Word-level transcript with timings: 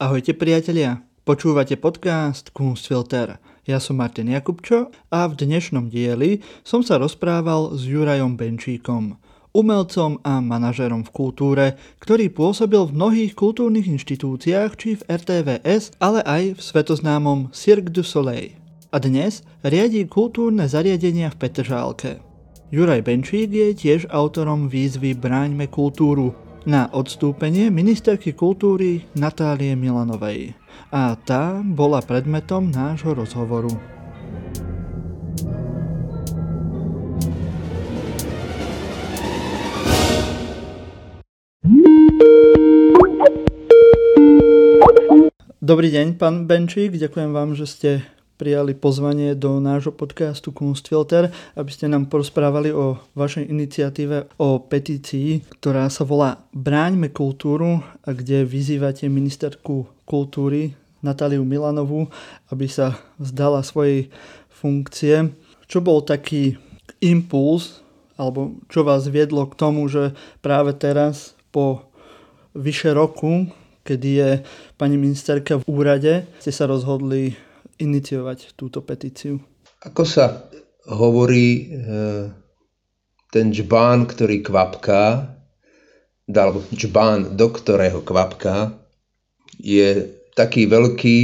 Ahojte 0.00 0.32
priatelia, 0.32 1.04
počúvate 1.28 1.76
podcast 1.76 2.56
Kunstfilter. 2.56 3.36
Ja 3.68 3.76
som 3.76 4.00
Martin 4.00 4.32
Jakubčo 4.32 4.88
a 5.12 5.28
v 5.28 5.36
dnešnom 5.36 5.92
dieli 5.92 6.40
som 6.64 6.80
sa 6.80 6.96
rozprával 6.96 7.76
s 7.76 7.84
Jurajom 7.84 8.32
Benčíkom, 8.32 9.20
umelcom 9.52 10.16
a 10.24 10.40
manažerom 10.40 11.04
v 11.04 11.12
kultúre, 11.12 11.66
ktorý 12.00 12.32
pôsobil 12.32 12.80
v 12.88 12.96
mnohých 12.96 13.36
kultúrnych 13.36 13.92
inštitúciách 13.92 14.72
či 14.80 14.96
v 14.96 15.04
RTVS, 15.04 16.00
ale 16.00 16.24
aj 16.24 16.56
v 16.56 16.60
svetoznámom 16.64 17.52
Cirque 17.52 17.92
du 17.92 18.00
Soleil. 18.00 18.56
A 18.88 19.04
dnes 19.04 19.44
riadí 19.60 20.08
kultúrne 20.08 20.64
zariadenia 20.64 21.28
v 21.28 21.44
Petržálke. 21.44 22.24
Juraj 22.72 23.04
Benčík 23.04 23.52
je 23.52 23.76
tiež 23.76 24.08
autorom 24.08 24.64
výzvy 24.72 25.12
Bráňme 25.12 25.68
kultúru, 25.68 26.32
na 26.68 26.92
odstúpenie 26.92 27.72
ministerky 27.72 28.36
kultúry 28.36 29.08
Natálie 29.16 29.72
Milanovej. 29.78 30.52
A 30.92 31.16
tá 31.16 31.62
bola 31.64 32.04
predmetom 32.04 32.68
nášho 32.68 33.16
rozhovoru. 33.16 33.72
Dobrý 45.60 45.94
deň, 45.94 46.18
pán 46.18 46.50
Benčík, 46.50 46.98
ďakujem 46.98 47.30
vám, 47.30 47.54
že 47.54 47.66
ste 47.70 47.90
prijali 48.40 48.72
pozvanie 48.72 49.36
do 49.36 49.60
nášho 49.60 49.92
podcastu 49.92 50.48
Kunstfilter, 50.48 51.28
aby 51.60 51.68
ste 51.68 51.92
nám 51.92 52.08
porozprávali 52.08 52.72
o 52.72 52.96
vašej 53.12 53.52
iniciatíve 53.52 54.40
o 54.40 54.64
petícii, 54.64 55.44
ktorá 55.60 55.92
sa 55.92 56.08
volá 56.08 56.40
Bráňme 56.56 57.12
kultúru, 57.12 57.84
a 58.00 58.16
kde 58.16 58.48
vyzývate 58.48 59.12
ministerku 59.12 59.84
kultúry 60.08 60.72
Natáliu 61.04 61.44
Milanovú, 61.44 62.08
aby 62.48 62.64
sa 62.64 62.96
vzdala 63.20 63.60
svojej 63.60 64.08
funkcie. 64.48 65.36
Čo 65.68 65.84
bol 65.84 66.00
taký 66.00 66.56
impuls, 67.04 67.84
alebo 68.16 68.56
čo 68.72 68.88
vás 68.88 69.04
viedlo 69.12 69.44
k 69.52 69.58
tomu, 69.60 69.84
že 69.92 70.16
práve 70.40 70.72
teraz 70.72 71.36
po 71.52 71.84
vyše 72.56 72.96
roku, 72.96 73.52
kedy 73.84 74.08
je 74.16 74.30
pani 74.80 74.96
ministerka 74.96 75.60
v 75.60 75.68
úrade, 75.68 76.24
ste 76.40 76.52
sa 76.52 76.64
rozhodli 76.64 77.36
iniciovať 77.80 78.54
túto 78.54 78.84
petíciu? 78.84 79.40
Ako 79.80 80.04
sa 80.04 80.44
hovorí, 80.86 81.72
eh, 81.72 82.28
ten 83.32 83.46
džbán, 83.54 84.04
ktorý 84.04 84.44
kvapká, 84.44 85.36
alebo 86.30 86.62
džbán, 86.70 87.34
do 87.34 87.48
ktorého 87.50 88.04
kvapká, 88.06 88.76
je 89.58 90.06
taký 90.36 90.70
veľký, 90.70 91.16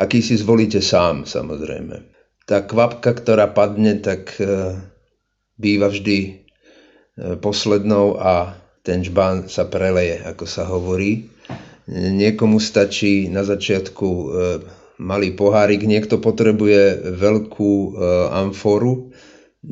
aký 0.00 0.18
si 0.24 0.34
zvolíte 0.40 0.82
sám, 0.82 1.28
samozrejme. 1.28 2.02
Tá 2.44 2.66
kvapka, 2.66 3.14
ktorá 3.14 3.52
padne, 3.52 4.00
tak 4.00 4.40
eh, 4.40 4.80
býva 5.60 5.92
vždy 5.92 6.18
eh, 6.24 6.34
poslednou 7.38 8.16
a 8.16 8.56
ten 8.84 9.00
žbán 9.00 9.48
sa 9.48 9.64
preleje, 9.64 10.20
ako 10.24 10.44
sa 10.44 10.68
hovorí. 10.68 11.32
Niekomu 11.88 12.60
stačí 12.60 13.28
na 13.28 13.44
začiatku 13.44 14.08
malý 14.98 15.34
pohárik, 15.34 15.82
niekto 15.82 16.22
potrebuje 16.22 17.14
veľkú 17.18 17.72
e, 17.74 17.90
amforu. 18.30 19.10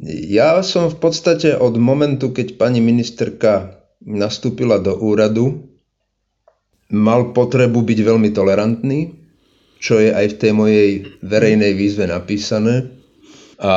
Ja 0.09 0.64
som 0.64 0.89
v 0.89 0.97
podstate 0.98 1.53
od 1.55 1.77
momentu, 1.77 2.33
keď 2.33 2.56
pani 2.56 2.81
ministerka 2.81 3.83
nastúpila 4.03 4.81
do 4.81 4.97
úradu, 4.98 5.69
mal 6.92 7.33
potrebu 7.33 7.84
byť 7.84 7.98
veľmi 8.05 8.31
tolerantný, 8.33 9.01
čo 9.83 9.98
je 9.98 10.14
aj 10.14 10.27
v 10.37 10.39
tej 10.39 10.53
mojej 10.55 10.91
verejnej 11.25 11.73
výzve 11.75 12.07
napísané. 12.07 12.92
A 13.59 13.75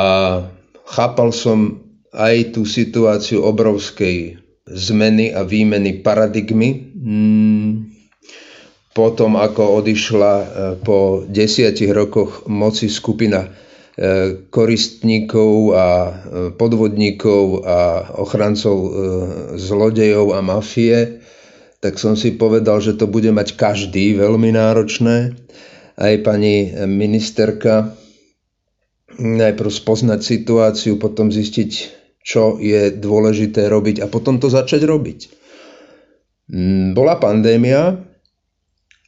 chápal 0.86 1.30
som 1.34 1.82
aj 2.14 2.56
tú 2.56 2.62
situáciu 2.64 3.42
obrovskej 3.42 4.38
zmeny 4.66 5.34
a 5.34 5.42
výmeny 5.42 6.02
paradigmy. 6.02 6.94
Potom 8.96 9.36
ako 9.36 9.84
odišla 9.84 10.34
e, 10.40 10.46
po 10.80 11.20
desiatich 11.28 11.92
rokoch 11.92 12.48
moci 12.48 12.88
skupina 12.88 13.44
e, 13.44 13.48
koristníkov 14.48 15.52
a 15.76 15.88
e, 15.92 16.12
podvodníkov 16.56 17.60
a 17.60 17.80
ochrancov 18.16 18.76
zlodejov 19.60 20.32
a 20.32 20.40
mafie, 20.40 21.20
tak 21.84 22.00
som 22.00 22.16
si 22.16 22.40
povedal, 22.40 22.80
že 22.80 22.96
to 22.96 23.04
bude 23.04 23.28
mať 23.28 23.60
každý 23.60 24.16
veľmi 24.16 24.56
náročné. 24.56 25.36
Aj 26.00 26.14
pani 26.24 26.72
ministerka 26.88 27.92
najprv 29.20 29.68
spoznať 29.68 30.20
situáciu, 30.24 30.96
potom 30.96 31.28
zistiť, 31.28 31.70
čo 32.24 32.56
je 32.56 32.96
dôležité 32.96 33.68
robiť 33.68 34.00
a 34.00 34.08
potom 34.08 34.40
to 34.40 34.48
začať 34.48 34.88
robiť. 34.88 35.20
Bola 36.92 37.16
pandémia, 37.20 37.96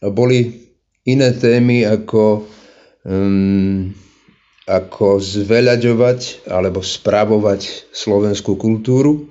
boli 0.03 0.71
iné 1.09 1.35
témy 1.35 1.89
ako, 1.89 2.47
um, 3.03 3.91
ako 4.69 5.19
zveľaďovať 5.19 6.47
alebo 6.47 6.85
správovať 6.85 7.91
slovenskú 7.91 8.55
kultúru. 8.61 9.27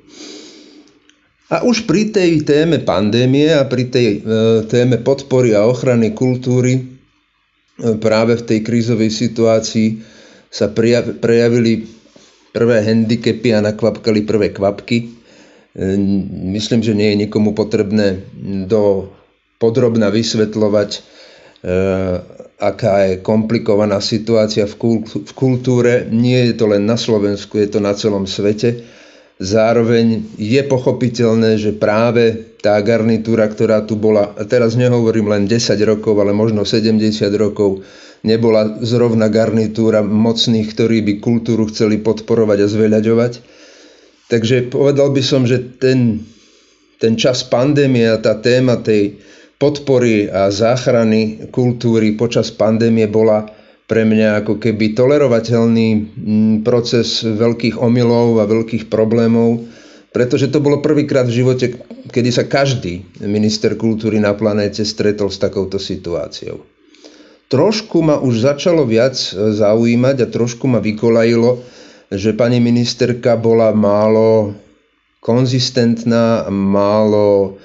A 1.48 1.64
už 1.64 1.88
pri 1.88 2.12
tej 2.12 2.44
téme 2.44 2.84
pandémie 2.84 3.48
a 3.56 3.64
pri 3.64 3.88
tej 3.88 4.20
e, 4.20 4.22
téme 4.68 5.00
podpory 5.00 5.56
a 5.56 5.64
ochrany 5.64 6.12
kultúry 6.12 6.76
e, 6.76 6.82
práve 8.04 8.36
v 8.36 8.44
tej 8.44 8.60
krízovej 8.68 9.08
situácii 9.08 10.04
sa 10.52 10.68
prejavili 11.24 11.88
prvé 12.52 12.84
handicapy 12.84 13.56
a 13.56 13.64
nakvapkali 13.64 14.28
prvé 14.28 14.52
kvapky. 14.52 15.08
E, 15.08 15.08
myslím, 16.52 16.84
že 16.84 16.92
nie 16.92 17.16
je 17.16 17.22
nikomu 17.24 17.56
potrebné 17.56 18.28
do 18.68 19.08
podrobne 19.57 20.09
vysvetľovať, 20.09 20.90
e, 20.94 21.00
aká 22.57 22.94
je 23.09 23.13
komplikovaná 23.22 24.01
situácia 24.01 24.66
v 24.66 24.75
kultúre. 25.38 26.09
Nie 26.09 26.50
je 26.50 26.53
to 26.57 26.66
len 26.69 26.90
na 26.90 26.97
Slovensku, 26.97 27.62
je 27.62 27.69
to 27.69 27.79
na 27.81 27.94
celom 27.94 28.25
svete. 28.25 28.81
Zároveň 29.38 30.34
je 30.41 30.62
pochopiteľné, 30.66 31.62
že 31.62 31.78
práve 31.78 32.57
tá 32.57 32.81
garnitúra, 32.81 33.45
ktorá 33.45 33.85
tu 33.85 33.94
bola, 33.94 34.34
teraz 34.50 34.73
nehovorím 34.73 35.29
len 35.29 35.44
10 35.45 35.78
rokov, 35.85 36.18
ale 36.18 36.34
možno 36.34 36.66
70 36.66 36.97
rokov, 37.38 37.85
nebola 38.25 38.81
zrovna 38.81 39.29
garnitúra 39.29 40.01
mocných, 40.01 40.74
ktorí 40.74 41.06
by 41.06 41.13
kultúru 41.22 41.69
chceli 41.69 42.01
podporovať 42.01 42.66
a 42.66 42.68
zveľaďovať. 42.68 43.34
Takže 44.28 44.74
povedal 44.74 45.13
by 45.13 45.22
som, 45.22 45.45
že 45.45 45.78
ten, 45.78 46.25
ten 46.97 47.13
čas 47.13 47.45
pandémie 47.45 48.09
a 48.09 48.18
tá 48.18 48.35
téma 48.41 48.81
tej 48.81 49.22
podpory 49.57 50.29
a 50.29 50.53
záchrany 50.53 51.50
kultúry 51.50 52.13
počas 52.13 52.53
pandémie 52.53 53.09
bola 53.09 53.50
pre 53.90 54.06
mňa 54.06 54.45
ako 54.45 54.62
keby 54.62 54.94
tolerovateľný 54.94 55.88
mm, 55.95 56.56
proces 56.62 57.25
veľkých 57.25 57.79
omylov 57.79 58.44
a 58.44 58.45
veľkých 58.45 58.91
problémov, 58.91 59.66
pretože 60.12 60.51
to 60.51 60.59
bolo 60.59 60.84
prvýkrát 60.84 61.25
v 61.25 61.38
živote, 61.41 61.66
kedy 62.12 62.29
sa 62.29 62.45
každý 62.45 63.07
minister 63.23 63.79
kultúry 63.79 64.19
na 64.19 64.35
planéte 64.35 64.84
stretol 64.84 65.31
s 65.31 65.40
takouto 65.40 65.79
situáciou. 65.79 66.62
Trošku 67.47 68.03
ma 68.03 68.19
už 68.19 68.44
začalo 68.44 68.84
viac 68.84 69.16
zaujímať 69.31 70.16
a 70.19 70.28
trošku 70.28 70.68
ma 70.68 70.84
vykolajilo, 70.84 71.63
že 72.12 72.35
pani 72.35 72.59
ministerka 72.59 73.39
bola 73.39 73.72
málo 73.72 74.51
konzistentná, 75.24 76.51
málo 76.51 77.56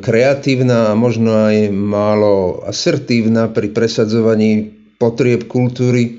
kreatívna 0.00 0.92
a 0.92 0.98
možno 0.98 1.32
aj 1.32 1.72
málo 1.72 2.60
asertívna 2.68 3.48
pri 3.48 3.72
presadzovaní 3.72 4.68
potrieb 5.00 5.48
kultúry 5.48 6.02
e, 6.04 6.12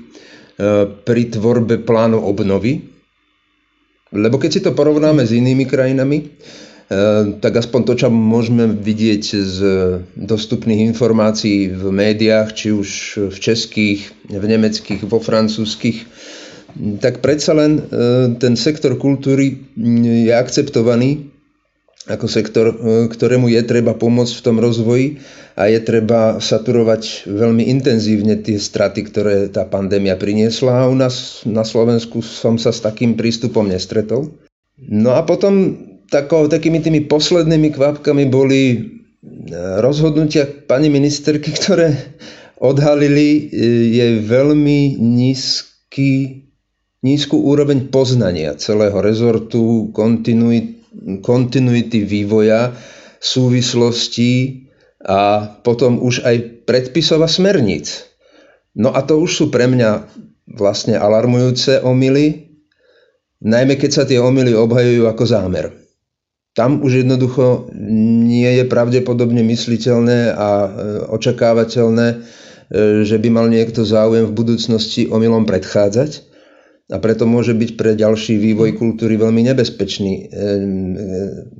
pri 0.90 1.22
tvorbe 1.30 1.78
plánu 1.86 2.18
obnovy. 2.26 2.82
Lebo 4.10 4.38
keď 4.38 4.50
si 4.50 4.60
to 4.62 4.74
porovnáme 4.74 5.22
s 5.22 5.30
inými 5.30 5.62
krajinami, 5.62 6.18
e, 6.22 6.26
tak 7.38 7.62
aspoň 7.62 7.80
to, 7.86 7.94
čo 7.94 8.08
môžeme 8.10 8.66
vidieť 8.66 9.22
z 9.22 9.58
dostupných 10.18 10.82
informácií 10.90 11.70
v 11.70 11.84
médiách, 11.94 12.50
či 12.50 12.74
už 12.74 12.88
v 13.30 13.36
českých, 13.38 14.10
v 14.26 14.44
nemeckých, 14.44 15.06
vo 15.06 15.22
francúzských, 15.22 15.98
tak 16.98 17.22
predsa 17.22 17.54
len 17.54 17.78
e, 17.78 17.82
ten 18.42 18.58
sektor 18.58 18.98
kultúry 18.98 19.70
je 20.02 20.34
akceptovaný 20.34 21.35
ako 22.06 22.26
sektor, 22.30 22.70
e, 22.70 22.74
ktorému 23.10 23.50
je 23.50 23.62
treba 23.66 23.98
pomôcť 23.98 24.34
v 24.38 24.44
tom 24.44 24.56
rozvoji 24.62 25.06
a 25.58 25.66
je 25.66 25.80
treba 25.82 26.38
saturovať 26.38 27.26
veľmi 27.26 27.66
intenzívne 27.66 28.38
tie 28.38 28.62
straty, 28.62 29.00
ktoré 29.10 29.36
tá 29.50 29.66
pandémia 29.66 30.14
priniesla 30.14 30.86
a 30.86 30.90
u 30.90 30.94
nás 30.94 31.42
na 31.42 31.66
Slovensku 31.66 32.22
som 32.22 32.56
sa 32.62 32.70
s 32.70 32.78
takým 32.78 33.18
prístupom 33.18 33.66
nestretol. 33.66 34.30
No 34.78 35.18
a 35.18 35.26
potom 35.26 35.74
tako, 36.06 36.46
takými 36.46 36.78
tými 36.78 37.10
poslednými 37.10 37.74
kvapkami 37.74 38.30
boli 38.30 38.62
rozhodnutia 39.82 40.46
pani 40.46 40.86
ministerky, 40.86 41.50
ktoré 41.58 42.14
odhalili, 42.56 43.50
je 43.92 44.06
veľmi 44.24 44.96
nízky, 44.96 46.44
nízku 47.02 47.36
úroveň 47.36 47.92
poznania 47.92 48.56
celého 48.56 48.96
rezortu, 49.02 49.92
kontinuity, 49.92 50.76
kontinuity 51.22 52.04
vývoja, 52.04 52.72
súvislostí 53.20 54.66
a 55.04 55.44
potom 55.62 56.02
už 56.02 56.24
aj 56.24 56.66
predpisov 56.66 57.22
a 57.22 57.28
smerníc. 57.30 58.06
No 58.76 58.92
a 58.92 59.00
to 59.04 59.20
už 59.20 59.30
sú 59.32 59.44
pre 59.48 59.70
mňa 59.70 60.04
vlastne 60.56 60.98
alarmujúce 60.98 61.80
omily, 61.80 62.52
najmä 63.40 63.76
keď 63.80 63.90
sa 63.92 64.04
tie 64.04 64.20
omily 64.20 64.52
obhajujú 64.52 65.08
ako 65.08 65.24
zámer. 65.24 65.66
Tam 66.56 66.80
už 66.80 67.04
jednoducho 67.04 67.68
nie 68.24 68.48
je 68.48 68.64
pravdepodobne 68.64 69.44
mysliteľné 69.44 70.32
a 70.32 70.48
e, 70.64 70.68
očakávateľné, 71.12 72.06
e, 72.08 72.16
že 73.04 73.16
by 73.20 73.28
mal 73.28 73.46
niekto 73.52 73.84
záujem 73.84 74.24
v 74.24 74.36
budúcnosti 74.36 75.04
omylom 75.12 75.44
predchádzať 75.44 76.25
a 76.86 76.96
preto 77.02 77.26
môže 77.26 77.50
byť 77.50 77.70
pre 77.74 77.98
ďalší 77.98 78.38
vývoj 78.38 78.78
kultúry 78.78 79.18
veľmi 79.18 79.42
nebezpečný 79.50 80.14
e, 80.14 80.24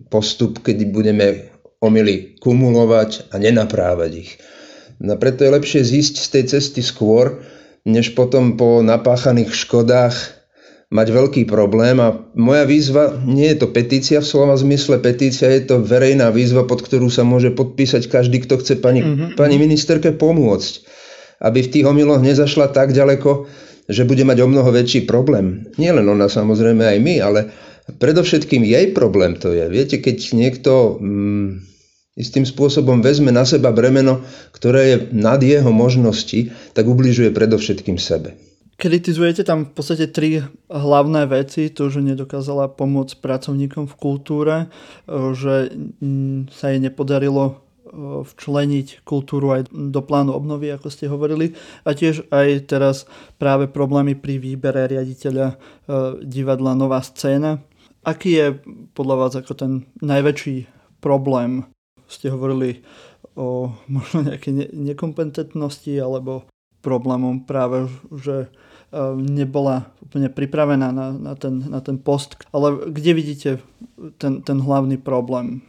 postup, 0.06 0.62
keď 0.62 0.87
budeme 0.94 1.50
omily 1.82 2.38
kumulovať 2.38 3.34
a 3.34 3.43
nenaprávať 3.43 4.11
ich. 4.14 4.31
No 5.02 5.19
preto 5.19 5.43
je 5.43 5.50
lepšie 5.50 5.82
zísť 5.82 6.14
z 6.23 6.26
tej 6.31 6.44
cesty 6.56 6.81
skôr, 6.81 7.43
než 7.82 8.14
potom 8.14 8.55
po 8.55 8.81
napáchaných 8.87 9.50
škodách 9.50 10.14
mať 10.94 11.06
veľký 11.11 11.43
problém. 11.50 11.99
A 11.99 12.14
moja 12.38 12.62
výzva 12.62 13.19
nie 13.26 13.50
je 13.50 13.67
to 13.67 13.75
petícia 13.75 14.23
v 14.23 14.31
slova 14.31 14.55
zmysle, 14.55 15.02
petícia 15.02 15.50
je 15.50 15.67
to 15.67 15.82
verejná 15.82 16.31
výzva, 16.31 16.62
pod 16.62 16.87
ktorú 16.87 17.11
sa 17.11 17.26
môže 17.26 17.50
podpísať 17.50 18.06
každý, 18.06 18.46
kto 18.46 18.62
chce 18.62 18.78
pani, 18.78 19.02
mm-hmm. 19.02 19.34
pani 19.34 19.58
ministerke 19.58 20.14
pomôcť. 20.14 20.87
Aby 21.43 21.67
v 21.67 21.73
tých 21.75 21.84
omyloch 21.84 22.23
nezašla 22.23 22.73
tak 22.73 22.94
ďaleko, 22.94 23.44
že 23.87 24.03
bude 24.06 24.23
mať 24.27 24.43
o 24.43 24.50
mnoho 24.50 24.71
väčší 24.75 25.06
problém. 25.06 25.71
Nie 25.79 25.94
len 25.94 26.06
ona, 26.06 26.27
samozrejme 26.27 26.83
aj 26.83 26.99
my, 26.99 27.15
ale 27.23 27.41
predovšetkým 27.87 28.67
jej 28.67 28.91
problém 28.91 29.38
to 29.38 29.55
je. 29.55 29.67
Viete, 29.71 30.03
keď 30.03 30.17
niekto 30.35 30.99
mm, 30.99 31.49
istým 32.19 32.43
spôsobom 32.43 33.05
vezme 33.05 33.31
na 33.31 33.47
seba 33.47 33.71
bremeno, 33.71 34.25
ktoré 34.50 34.83
je 34.91 34.97
nad 35.15 35.38
jeho 35.38 35.71
možnosti, 35.71 36.50
tak 36.75 36.88
ubližuje 36.88 37.31
predovšetkým 37.31 38.00
sebe. 38.00 38.35
Kritizujete 38.77 39.41
tam 39.41 39.65
v 39.65 39.73
podstate 39.73 40.05
tri 40.12 40.44
hlavné 40.69 41.25
veci. 41.25 41.73
To, 41.73 41.88
že 41.88 42.05
nedokázala 42.05 42.69
pomôcť 42.77 43.25
pracovníkom 43.25 43.88
v 43.88 43.94
kultúre, 43.97 44.56
že 45.33 45.73
mm, 45.73 46.53
sa 46.53 46.75
jej 46.75 46.81
nepodarilo 46.85 47.65
včleniť 48.22 49.02
kultúru 49.08 49.56
aj 49.56 49.72
do 49.72 50.00
plánu 50.04 50.37
obnovy, 50.37 50.69
ako 50.72 50.93
ste 50.93 51.08
hovorili. 51.08 51.56
A 51.88 51.96
tiež 51.96 52.28
aj 52.28 52.69
teraz 52.69 53.08
práve 53.40 53.66
problémy 53.66 54.12
pri 54.12 54.37
výbere 54.37 54.84
riaditeľa 54.84 55.56
divadla 56.20 56.76
Nová 56.76 57.00
scéna, 57.00 57.64
Aký 58.06 58.38
je 58.38 58.54
podľa 58.94 59.16
vás 59.19 59.32
ako 59.34 59.52
ten 59.58 59.72
najväčší 59.98 60.70
problém? 61.02 61.66
Ste 62.06 62.31
hovorili 62.31 62.87
o 63.34 63.75
možno 63.90 64.31
nejakej 64.31 64.52
ne- 64.54 64.70
nekompetentnosti 64.94 65.90
alebo 65.99 66.46
problémom 66.87 67.42
práve, 67.42 67.90
že 68.14 68.46
e, 68.46 68.49
nebola 69.19 69.90
úplne 69.99 70.31
pripravená 70.31 70.94
na, 70.94 71.10
na, 71.10 71.34
ten, 71.34 71.66
na 71.66 71.82
ten 71.82 71.99
post. 71.99 72.38
Ale 72.54 72.94
kde 72.94 73.10
vidíte 73.10 73.50
ten, 74.22 74.38
ten 74.46 74.62
hlavný 74.62 75.02
problém? 75.02 75.66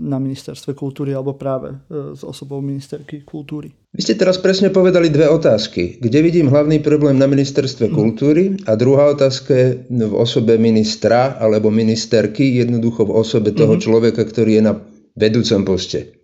Na 0.00 0.18
ministerstve 0.18 0.72
kultúry 0.74 1.12
alebo 1.12 1.36
práve 1.36 1.72
e, 1.72 2.16
s 2.16 2.22
osobou 2.24 2.60
ministerky 2.64 3.22
kultúry. 3.22 3.70
Vy 3.90 4.00
ste 4.06 4.14
teraz 4.14 4.38
presne 4.38 4.70
povedali 4.70 5.10
dve 5.10 5.26
otázky. 5.26 5.98
Kde 5.98 6.18
vidím 6.22 6.48
hlavný 6.48 6.78
problém 6.80 7.18
na 7.18 7.26
ministerstve 7.26 7.90
mhm. 7.90 7.94
kultúry 7.94 8.44
a 8.64 8.74
druhá 8.78 9.10
otázka 9.12 9.50
je 9.52 9.68
v 9.90 10.14
osobe 10.14 10.56
ministra 10.56 11.36
alebo 11.38 11.68
ministerky, 11.68 12.58
jednoducho 12.58 13.06
v 13.06 13.16
osobe 13.16 13.50
toho 13.52 13.76
mm-hmm. 13.76 13.84
človeka, 13.84 14.22
ktorý 14.24 14.60
je 14.60 14.62
na 14.62 14.74
vedúcom 15.18 15.66
poste. 15.66 16.20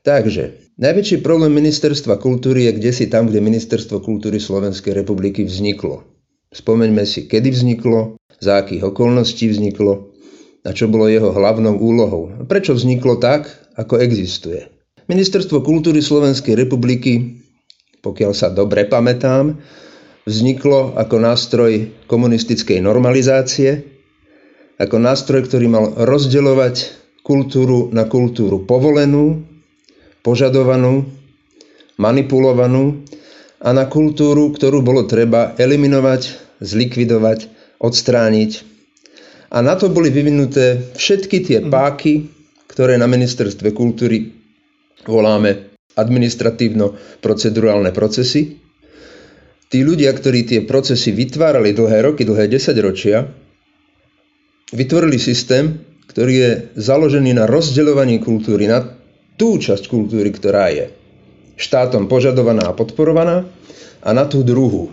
Takže, 0.00 0.74
najväčší 0.80 1.20
problém 1.20 1.52
ministerstva 1.52 2.16
kultúry 2.16 2.64
je 2.64 2.72
kde 2.80 2.90
si 2.96 3.04
tam, 3.12 3.28
kde 3.28 3.44
ministerstvo 3.44 4.00
kultúry 4.00 4.40
Slovenskej 4.40 4.96
republiky 4.96 5.44
vzniklo. 5.44 6.08
Spomeňme 6.50 7.04
si, 7.04 7.28
kedy 7.28 7.52
vzniklo, 7.52 8.16
za 8.40 8.64
akých 8.64 8.88
okolností 8.88 9.52
vzniklo 9.52 10.09
a 10.64 10.70
čo 10.76 10.88
bolo 10.92 11.08
jeho 11.08 11.32
hlavnou 11.32 11.80
úlohou. 11.80 12.44
Prečo 12.44 12.76
vzniklo 12.76 13.16
tak, 13.16 13.48
ako 13.76 13.96
existuje. 14.00 14.68
Ministerstvo 15.08 15.64
kultúry 15.64 16.04
Slovenskej 16.04 16.54
republiky, 16.54 17.42
pokiaľ 18.04 18.32
sa 18.36 18.52
dobre 18.52 18.86
pamätám, 18.86 19.58
vzniklo 20.28 20.94
ako 20.94 21.16
nástroj 21.18 21.72
komunistickej 22.06 22.78
normalizácie, 22.84 23.82
ako 24.80 24.96
nástroj, 25.00 25.48
ktorý 25.48 25.66
mal 25.68 25.84
rozdeľovať 25.96 26.74
kultúru 27.24 27.92
na 27.92 28.08
kultúru 28.08 28.64
povolenú, 28.64 29.44
požadovanú, 30.24 31.08
manipulovanú 32.00 33.04
a 33.60 33.76
na 33.76 33.84
kultúru, 33.88 34.52
ktorú 34.52 34.80
bolo 34.80 35.04
treba 35.04 35.52
eliminovať, 35.56 36.32
zlikvidovať, 36.64 37.48
odstrániť 37.80 38.69
a 39.50 39.58
na 39.62 39.74
to 39.74 39.90
boli 39.90 40.14
vyvinuté 40.14 40.94
všetky 40.94 41.42
tie 41.42 41.58
mhm. 41.60 41.70
páky, 41.70 42.14
ktoré 42.70 42.94
na 42.94 43.10
ministerstve 43.10 43.74
kultúry 43.74 44.30
voláme 45.02 45.74
administratívno-procedurálne 45.98 47.90
procesy. 47.90 48.62
Tí 49.70 49.86
ľudia, 49.86 50.10
ktorí 50.10 50.46
tie 50.46 50.60
procesy 50.66 51.14
vytvárali 51.14 51.74
dlhé 51.74 52.02
roky, 52.02 52.26
dlhé 52.26 52.50
desaťročia, 52.50 53.26
vytvorili 54.74 55.18
systém, 55.18 55.82
ktorý 56.10 56.32
je 56.34 56.50
založený 56.74 57.38
na 57.38 57.46
rozdeľovaní 57.46 58.18
kultúry, 58.18 58.66
na 58.66 58.82
tú 59.38 59.62
časť 59.62 59.86
kultúry, 59.86 60.34
ktorá 60.34 60.74
je 60.74 60.90
štátom 61.54 62.10
požadovaná 62.10 62.70
a 62.70 62.74
podporovaná 62.74 63.46
a 64.02 64.10
na 64.10 64.26
tú 64.26 64.42
druhú, 64.42 64.90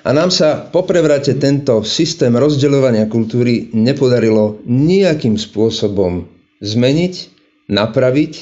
a 0.00 0.10
nám 0.16 0.32
sa 0.32 0.64
po 0.64 0.88
prevrate 0.88 1.36
tento 1.36 1.84
systém 1.84 2.32
rozdeľovania 2.32 3.04
kultúry 3.12 3.68
nepodarilo 3.76 4.64
nejakým 4.64 5.36
spôsobom 5.36 6.24
zmeniť, 6.64 7.14
napraviť 7.68 8.32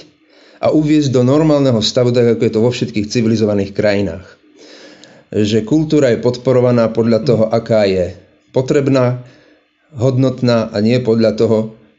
a 0.63 0.71
uviezť 0.71 1.11
do 1.11 1.23
normálneho 1.27 1.79
stavu, 1.83 2.15
tak 2.15 2.39
ako 2.39 2.43
je 2.47 2.55
to 2.55 2.65
vo 2.65 2.71
všetkých 2.71 3.11
civilizovaných 3.11 3.75
krajinách. 3.75 4.27
Že 5.35 5.67
kultúra 5.67 6.15
je 6.15 6.23
podporovaná 6.23 6.91
podľa 6.95 7.21
toho, 7.27 7.45
aká 7.51 7.85
je 7.87 8.17
potrebná, 8.55 9.23
hodnotná 9.95 10.71
a 10.73 10.79
nie 10.79 10.99
podľa 11.03 11.33
toho, 11.37 11.59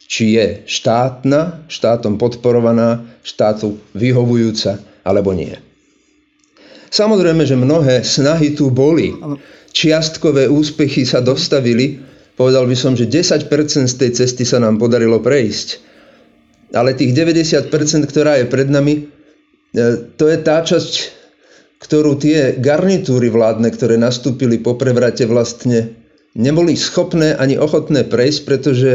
či 0.09 0.39
je 0.39 0.65
štátna, 0.65 1.69
štátom 1.69 2.17
podporovaná, 2.17 3.05
štátu 3.21 3.77
vyhovujúca 3.93 4.81
alebo 5.05 5.37
nie. 5.37 5.68
Samozrejme, 6.89 7.45
že 7.45 7.53
mnohé 7.53 8.01
snahy 8.01 8.57
tu 8.57 8.73
boli. 8.73 9.13
Čiastkové 9.69 10.49
úspechy 10.49 11.05
sa 11.05 11.21
dostavili. 11.21 12.01
Povedal 12.33 12.65
by 12.65 12.75
som, 12.75 12.97
že 12.97 13.05
10% 13.05 13.45
z 13.85 13.95
tej 13.95 14.11
cesty 14.17 14.43
sa 14.43 14.57
nám 14.57 14.81
podarilo 14.81 15.21
prejsť. 15.21 15.67
Ale 16.73 16.97
tých 16.97 17.13
90%, 17.13 17.69
ktorá 18.05 18.41
je 18.41 18.45
pred 18.45 18.69
nami, 18.69 18.93
e, 19.73 19.81
to 20.17 20.29
je 20.29 20.37
tá 20.41 20.61
časť, 20.61 20.93
ktorú 21.81 22.17
tie 22.21 22.57
garnitúry 22.57 23.33
vládne, 23.33 23.69
ktoré 23.73 23.97
nastúpili 23.97 24.61
po 24.61 24.77
prevrate 24.77 25.25
vlastne 25.25 25.97
neboli 26.37 26.77
schopné 26.77 27.33
ani 27.33 27.57
ochotné 27.57 28.05
prejsť, 28.05 28.39
pretože 28.45 28.91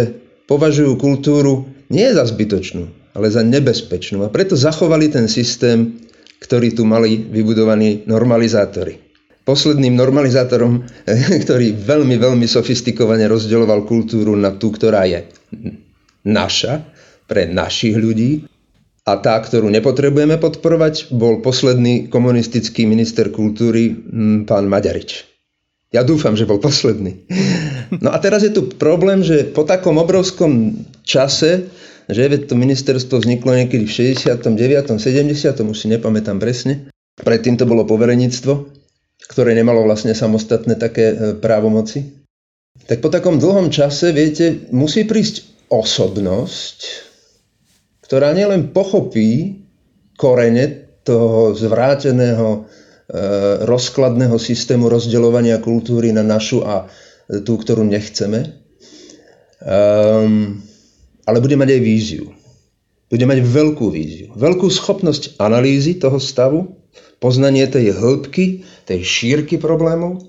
považujú 0.46 0.94
kultúru 1.00 1.66
nie 1.90 2.06
za 2.14 2.24
zbytočnú, 2.28 3.14
ale 3.16 3.26
za 3.32 3.42
nebezpečnú. 3.42 4.22
A 4.22 4.30
preto 4.30 4.54
zachovali 4.54 5.10
ten 5.10 5.26
systém 5.26 6.03
ktorí 6.44 6.76
tu 6.76 6.84
mali 6.84 7.16
vybudovaní 7.16 8.04
normalizátory. 8.04 9.00
Posledným 9.48 9.96
normalizátorom, 9.96 10.84
ktorý 11.44 11.72
veľmi, 11.72 12.20
veľmi 12.20 12.44
sofistikovane 12.44 13.24
rozdeľoval 13.24 13.88
kultúru 13.88 14.36
na 14.36 14.52
tú, 14.52 14.68
ktorá 14.68 15.08
je 15.08 15.24
naša, 16.28 16.84
pre 17.24 17.48
našich 17.48 17.96
ľudí, 17.96 18.44
a 19.04 19.20
tá, 19.20 19.36
ktorú 19.36 19.68
nepotrebujeme 19.68 20.40
podporovať, 20.40 21.12
bol 21.12 21.44
posledný 21.44 22.08
komunistický 22.08 22.88
minister 22.88 23.28
kultúry, 23.28 23.92
pán 24.48 24.64
Maďarič. 24.64 25.28
Ja 25.92 26.00
dúfam, 26.00 26.32
že 26.32 26.48
bol 26.48 26.56
posledný. 26.56 27.28
No 28.00 28.10
a 28.10 28.18
teraz 28.18 28.42
je 28.42 28.50
tu 28.50 28.72
problém, 28.80 29.20
že 29.20 29.44
po 29.44 29.68
takom 29.68 30.00
obrovskom 30.00 30.82
čase 31.04 31.68
že 32.08 32.44
to 32.44 32.54
ministerstvo 32.56 33.20
vzniklo 33.20 33.56
niekedy 33.56 33.88
v 33.88 34.14
69. 34.16 35.00
70. 35.00 35.00
už 35.60 35.76
si 35.76 35.86
nepamätám 35.88 36.36
presne. 36.36 36.88
Predtým 37.14 37.56
to 37.56 37.64
bolo 37.64 37.86
poverenictvo, 37.86 38.68
ktoré 39.30 39.54
nemalo 39.54 39.86
vlastne 39.86 40.12
samostatné 40.12 40.74
také 40.76 41.14
e, 41.14 41.16
právomoci. 41.38 42.26
Tak 42.90 43.00
po 43.00 43.08
takom 43.08 43.38
dlhom 43.38 43.70
čase, 43.70 44.10
viete, 44.10 44.66
musí 44.74 45.06
prísť 45.06 45.68
osobnosť, 45.70 46.78
ktorá 48.02 48.34
nielen 48.34 48.74
pochopí 48.74 49.62
korene 50.18 50.90
toho 51.06 51.54
zvráteného 51.54 52.48
e, 52.50 52.60
rozkladného 53.64 54.36
systému 54.36 54.90
rozdeľovania 54.90 55.62
kultúry 55.62 56.10
na 56.10 56.26
našu 56.26 56.66
a 56.66 56.90
tú, 57.24 57.56
ktorú 57.56 57.88
nechceme, 57.88 58.60
um, 59.64 60.60
ale 61.24 61.40
bude 61.40 61.56
mať 61.56 61.68
aj 61.76 61.80
víziu. 61.80 62.26
Bude 63.08 63.24
mať 63.28 63.44
veľkú 63.44 63.86
víziu, 63.92 64.32
veľkú 64.34 64.66
schopnosť 64.68 65.38
analýzy 65.38 66.00
toho 66.00 66.16
stavu, 66.16 66.72
poznanie 67.20 67.64
tej 67.68 67.94
hĺbky, 67.94 68.64
tej 68.88 69.00
šírky 69.04 69.60
problémov 69.60 70.24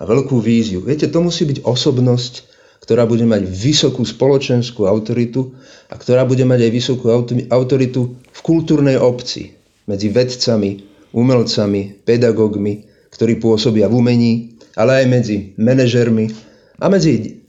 a 0.00 0.02
veľkú 0.08 0.40
víziu. 0.40 0.80
Viete, 0.80 1.10
to 1.10 1.20
musí 1.20 1.44
byť 1.44 1.66
osobnosť, 1.66 2.48
ktorá 2.80 3.04
bude 3.04 3.28
mať 3.28 3.44
vysokú 3.44 4.02
spoločenskú 4.02 4.88
autoritu 4.88 5.52
a 5.92 5.94
ktorá 6.00 6.24
bude 6.24 6.42
mať 6.48 6.66
aj 6.66 6.70
vysokú 6.72 7.06
autoritu 7.52 8.16
v 8.18 8.40
kultúrnej 8.40 8.96
obci, 8.96 9.54
medzi 9.84 10.08
vedcami, 10.08 10.86
umelcami, 11.12 12.06
pedagógmi, 12.06 12.86
ktorí 13.10 13.42
pôsobia 13.42 13.90
v 13.90 13.94
umení, 14.00 14.32
ale 14.78 15.04
aj 15.04 15.06
medzi 15.10 15.36
manažermi 15.58 16.30
a 16.78 16.86
medzi 16.88 17.42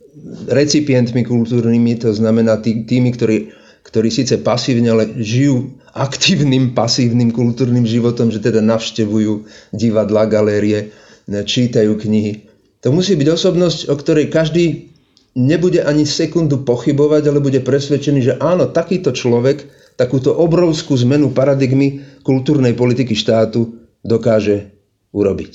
recipientmi 0.48 1.28
kultúrnymi, 1.28 2.00
to 2.00 2.16
znamená 2.16 2.60
tý, 2.64 2.88
tými, 2.88 3.12
ktorí, 3.16 3.52
ktorí 3.84 4.10
síce 4.10 4.40
pasívne, 4.40 4.92
ale 4.96 5.12
žijú 5.20 5.76
aktívnym, 5.92 6.72
pasívnym 6.72 7.36
kultúrnym 7.36 7.84
životom, 7.84 8.32
že 8.32 8.40
teda 8.40 8.64
navštevujú 8.64 9.46
divadla, 9.76 10.26
galérie, 10.26 10.96
čítajú 11.28 12.00
knihy. 12.00 12.48
To 12.82 12.90
musí 12.90 13.14
byť 13.14 13.28
osobnosť, 13.28 13.80
o 13.92 13.96
ktorej 14.00 14.34
každý 14.34 14.90
nebude 15.38 15.84
ani 15.84 16.04
sekundu 16.04 16.64
pochybovať, 16.66 17.24
ale 17.30 17.40
bude 17.40 17.60
presvedčený, 17.64 18.20
že 18.20 18.34
áno, 18.42 18.68
takýto 18.72 19.16
človek 19.16 19.68
takúto 19.96 20.34
obrovskú 20.34 20.98
zmenu 21.06 21.32
paradigmy 21.32 22.02
kultúrnej 22.26 22.74
politiky 22.74 23.14
štátu 23.14 23.80
dokáže 24.02 24.74
urobiť. 25.14 25.54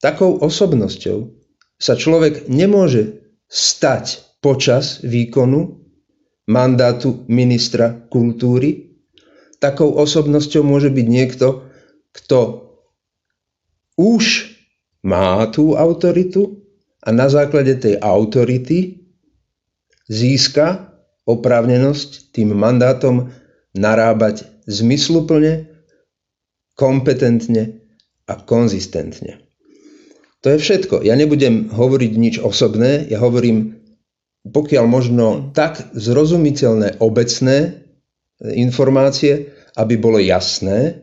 Takou 0.00 0.40
osobnosťou 0.40 1.28
sa 1.76 1.94
človek 1.98 2.48
nemôže 2.48 3.23
stať 3.54 4.18
počas 4.42 4.98
výkonu 5.06 5.78
mandátu 6.50 7.22
ministra 7.30 7.94
kultúry. 8.10 8.98
Takou 9.62 9.94
osobnosťou 9.94 10.66
môže 10.66 10.90
byť 10.90 11.06
niekto, 11.06 11.70
kto 12.10 12.38
už 13.94 14.50
má 15.06 15.46
tú 15.54 15.78
autoritu, 15.78 16.64
a 17.04 17.12
na 17.12 17.28
základe 17.28 17.76
tej 17.76 18.00
autority 18.00 19.04
získa 20.08 20.88
oprávnenosť 21.28 22.32
tým 22.32 22.56
mandátom 22.56 23.28
narábať 23.76 24.48
zmysluplne, 24.64 25.68
kompetentne 26.72 27.84
a 28.24 28.40
konzistentne. 28.40 29.43
To 30.44 30.52
je 30.52 30.60
všetko. 30.60 31.00
Ja 31.08 31.16
nebudem 31.16 31.72
hovoriť 31.72 32.12
nič 32.20 32.34
osobné, 32.36 33.08
ja 33.08 33.16
hovorím 33.16 33.80
pokiaľ 34.44 34.84
možno 34.84 35.56
tak 35.56 35.80
zrozumiteľné 35.96 37.00
obecné 37.00 37.80
informácie, 38.44 39.48
aby 39.80 39.96
bolo 39.96 40.20
jasné, 40.20 41.00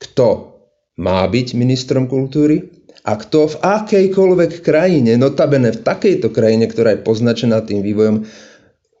kto 0.00 0.56
má 0.96 1.20
byť 1.28 1.52
ministrom 1.52 2.08
kultúry, 2.08 2.82
a 3.02 3.18
kto 3.18 3.50
v 3.50 3.56
akejkoľvek 3.66 4.62
krajine, 4.62 5.18
notabene 5.18 5.74
v 5.74 5.82
takejto 5.82 6.30
krajine, 6.30 6.70
ktorá 6.70 6.94
je 6.94 7.02
poznačená 7.02 7.58
tým 7.66 7.82
vývojom, 7.82 8.22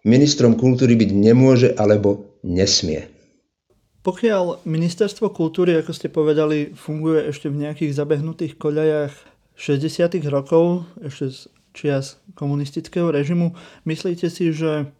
ministrom 0.02 0.58
kultúry 0.58 0.98
byť 0.98 1.10
nemôže 1.14 1.70
alebo 1.78 2.34
nesmie. 2.42 3.06
Pokiaľ 4.02 4.66
ministerstvo 4.66 5.30
kultúry, 5.30 5.78
ako 5.78 5.94
ste 5.94 6.10
povedali, 6.10 6.74
funguje 6.74 7.30
ešte 7.30 7.46
v 7.46 7.62
nejakých 7.62 7.94
zabehnutých 7.94 8.58
koľajach 8.58 9.31
60. 9.56 10.18
rokov, 10.28 10.84
ešte 11.00 11.26
z 11.30 11.38
čias 11.72 12.20
komunistického 12.36 13.08
režimu, 13.08 13.56
myslíte 13.88 14.28
si, 14.28 14.52
že 14.52 14.92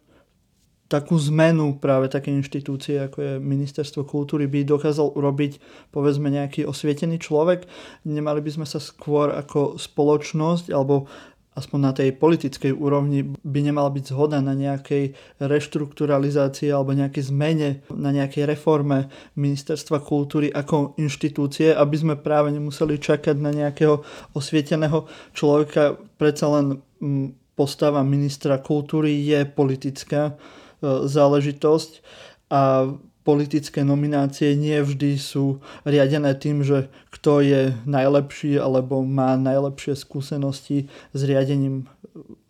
takú 0.93 1.17
zmenu 1.17 1.81
práve 1.81 2.05
také 2.05 2.29
inštitúcie, 2.29 3.01
ako 3.01 3.17
je 3.17 3.33
Ministerstvo 3.41 4.05
kultúry, 4.05 4.45
by 4.45 4.61
dokázal 4.61 5.17
urobiť 5.17 5.57
povedzme 5.89 6.29
nejaký 6.29 6.69
osvietený 6.69 7.17
človek. 7.17 7.65
Nemali 8.05 8.45
by 8.45 8.61
sme 8.61 8.67
sa 8.69 8.77
skôr 8.77 9.33
ako 9.33 9.81
spoločnosť 9.81 10.69
alebo 10.69 11.09
aspoň 11.53 11.79
na 11.79 11.91
tej 11.93 12.13
politickej 12.17 12.73
úrovni 12.73 13.23
by 13.41 13.59
nemala 13.61 13.89
byť 13.93 14.03
zhoda 14.09 14.41
na 14.41 14.57
nejakej 14.57 15.13
reštrukturalizácii 15.41 16.69
alebo 16.73 16.97
nejakej 16.97 17.23
zmene, 17.29 17.69
na 17.93 18.09
nejakej 18.09 18.49
reforme 18.49 19.09
Ministerstva 19.37 20.01
kultúry 20.01 20.49
ako 20.49 20.97
inštitúcie, 20.97 21.73
aby 21.73 21.95
sme 21.97 22.15
práve 22.17 22.49
nemuseli 22.51 22.97
čakať 22.97 23.37
na 23.37 23.53
nejakého 23.53 24.01
osvieteného 24.33 25.05
človeka. 25.37 25.97
Predsa 26.17 26.45
len 26.59 26.65
mm, 27.01 27.53
postava 27.53 28.01
ministra 28.01 28.57
kultúry 28.57 29.21
je 29.21 29.45
politická 29.45 30.37
E, 30.83 31.07
záležitosť 31.07 32.03
a 32.51 32.91
politické 33.23 33.87
nominácie 33.87 34.53
nie 34.59 34.75
vždy 34.83 35.15
sú 35.15 35.63
riadené 35.87 36.35
tým, 36.35 36.61
že 36.61 36.91
kto 37.09 37.39
je 37.39 37.61
najlepší 37.87 38.59
alebo 38.59 39.01
má 39.03 39.39
najlepšie 39.39 39.95
skúsenosti 39.95 40.91
s 41.15 41.19
riadením 41.23 41.87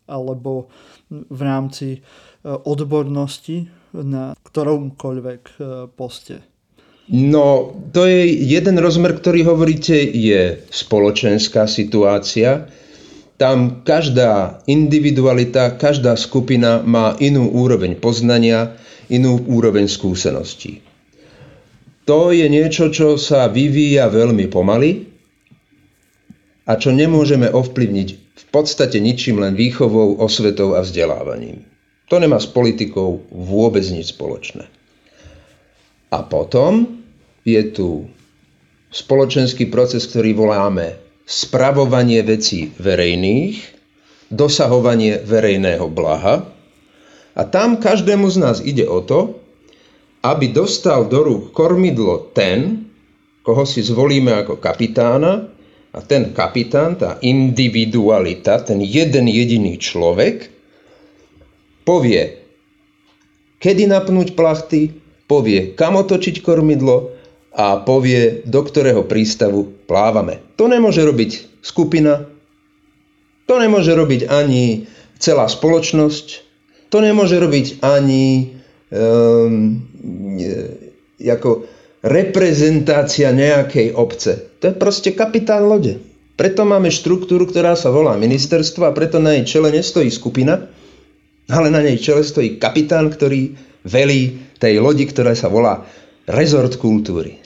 alebo 0.10 0.68
v 1.10 1.42
rámci 1.46 1.90
e, 1.94 2.00
odbornosti 2.50 3.70
na 3.94 4.34
ktoromkoľvek 4.34 5.42
e, 5.46 5.56
poste. 5.94 6.42
No, 7.14 7.76
to 7.94 8.08
je 8.10 8.32
jeden 8.32 8.80
rozmer, 8.80 9.14
ktorý 9.14 9.46
hovoríte, 9.46 9.94
je 10.02 10.64
spoločenská 10.72 11.70
situácia 11.70 12.68
tam 13.38 13.84
každá 13.84 14.64
individualita, 14.70 15.76
každá 15.76 16.16
skupina 16.16 16.80
má 16.86 17.18
inú 17.20 17.50
úroveň 17.50 17.98
poznania, 17.98 18.78
inú 19.12 19.40
úroveň 19.50 19.90
skúseností. 19.90 20.84
To 22.04 22.36
je 22.36 22.48
niečo, 22.52 22.92
čo 22.92 23.16
sa 23.16 23.48
vyvíja 23.48 24.12
veľmi 24.12 24.52
pomaly 24.52 25.08
a 26.68 26.76
čo 26.76 26.92
nemôžeme 26.92 27.48
ovplyvniť 27.48 28.10
v 28.34 28.46
podstate 28.52 29.00
ničím 29.00 29.40
len 29.40 29.56
výchovou, 29.56 30.20
osvetou 30.20 30.76
a 30.76 30.84
vzdelávaním. 30.84 31.64
To 32.12 32.20
nemá 32.20 32.38
s 32.38 32.50
politikou 32.50 33.24
vôbec 33.32 33.82
nič 33.88 34.14
spoločné. 34.14 34.68
A 36.14 36.20
potom 36.22 37.02
je 37.42 37.62
tu 37.74 38.06
spoločenský 38.94 39.74
proces, 39.74 40.06
ktorý 40.06 40.38
voláme 40.38 41.02
spravovanie 41.26 42.22
vecí 42.22 42.70
verejných, 42.78 43.58
dosahovanie 44.30 45.24
verejného 45.26 45.90
blaha. 45.90 46.53
A 47.34 47.42
tam 47.50 47.82
každému 47.82 48.30
z 48.30 48.38
nás 48.38 48.58
ide 48.62 48.86
o 48.86 49.02
to, 49.02 49.42
aby 50.24 50.54
dostal 50.54 51.10
do 51.10 51.20
rúk 51.26 51.44
kormidlo 51.52 52.32
ten, 52.32 52.88
koho 53.44 53.68
si 53.68 53.84
zvolíme 53.84 54.32
ako 54.32 54.62
kapitána, 54.62 55.54
a 55.94 56.02
ten 56.02 56.34
kapitán, 56.34 56.98
tá 56.98 57.22
individualita, 57.22 58.66
ten 58.66 58.82
jeden 58.82 59.30
jediný 59.30 59.78
človek, 59.78 60.50
povie, 61.86 62.42
kedy 63.62 63.86
napnúť 63.86 64.34
plachty, 64.34 64.90
povie, 65.30 65.78
kam 65.78 65.94
otočiť 66.02 66.42
kormidlo 66.42 67.14
a 67.54 67.78
povie, 67.86 68.42
do 68.50 68.66
ktorého 68.66 69.06
prístavu 69.06 69.70
plávame. 69.86 70.42
To 70.58 70.66
nemôže 70.66 71.06
robiť 71.06 71.62
skupina, 71.62 72.26
to 73.46 73.62
nemôže 73.62 73.94
robiť 73.94 74.34
ani 74.34 74.90
celá 75.22 75.46
spoločnosť, 75.46 76.43
to 76.94 77.02
nemôže 77.02 77.42
robiť 77.42 77.82
ani 77.82 78.54
um, 78.94 79.82
ako 81.18 81.66
reprezentácia 82.06 83.34
nejakej 83.34 83.98
obce. 83.98 84.54
To 84.62 84.70
je 84.70 84.78
proste 84.78 85.18
kapitán 85.18 85.66
lode. 85.66 85.98
Preto 86.38 86.70
máme 86.70 86.94
štruktúru, 86.94 87.50
ktorá 87.50 87.74
sa 87.74 87.90
volá 87.90 88.14
ministerstvo 88.18 88.86
a 88.86 88.96
preto 88.96 89.18
na 89.18 89.34
jej 89.42 89.58
čele 89.58 89.74
nestojí 89.74 90.14
skupina, 90.14 90.70
ale 91.50 91.68
na 91.74 91.82
nej 91.82 91.98
čele 91.98 92.22
stojí 92.22 92.62
kapitán, 92.62 93.10
ktorý 93.10 93.58
velí 93.86 94.54
tej 94.62 94.78
lodi, 94.78 95.10
ktorá 95.10 95.34
sa 95.34 95.50
volá 95.50 95.86
rezort 96.30 96.78
kultúry. 96.78 97.43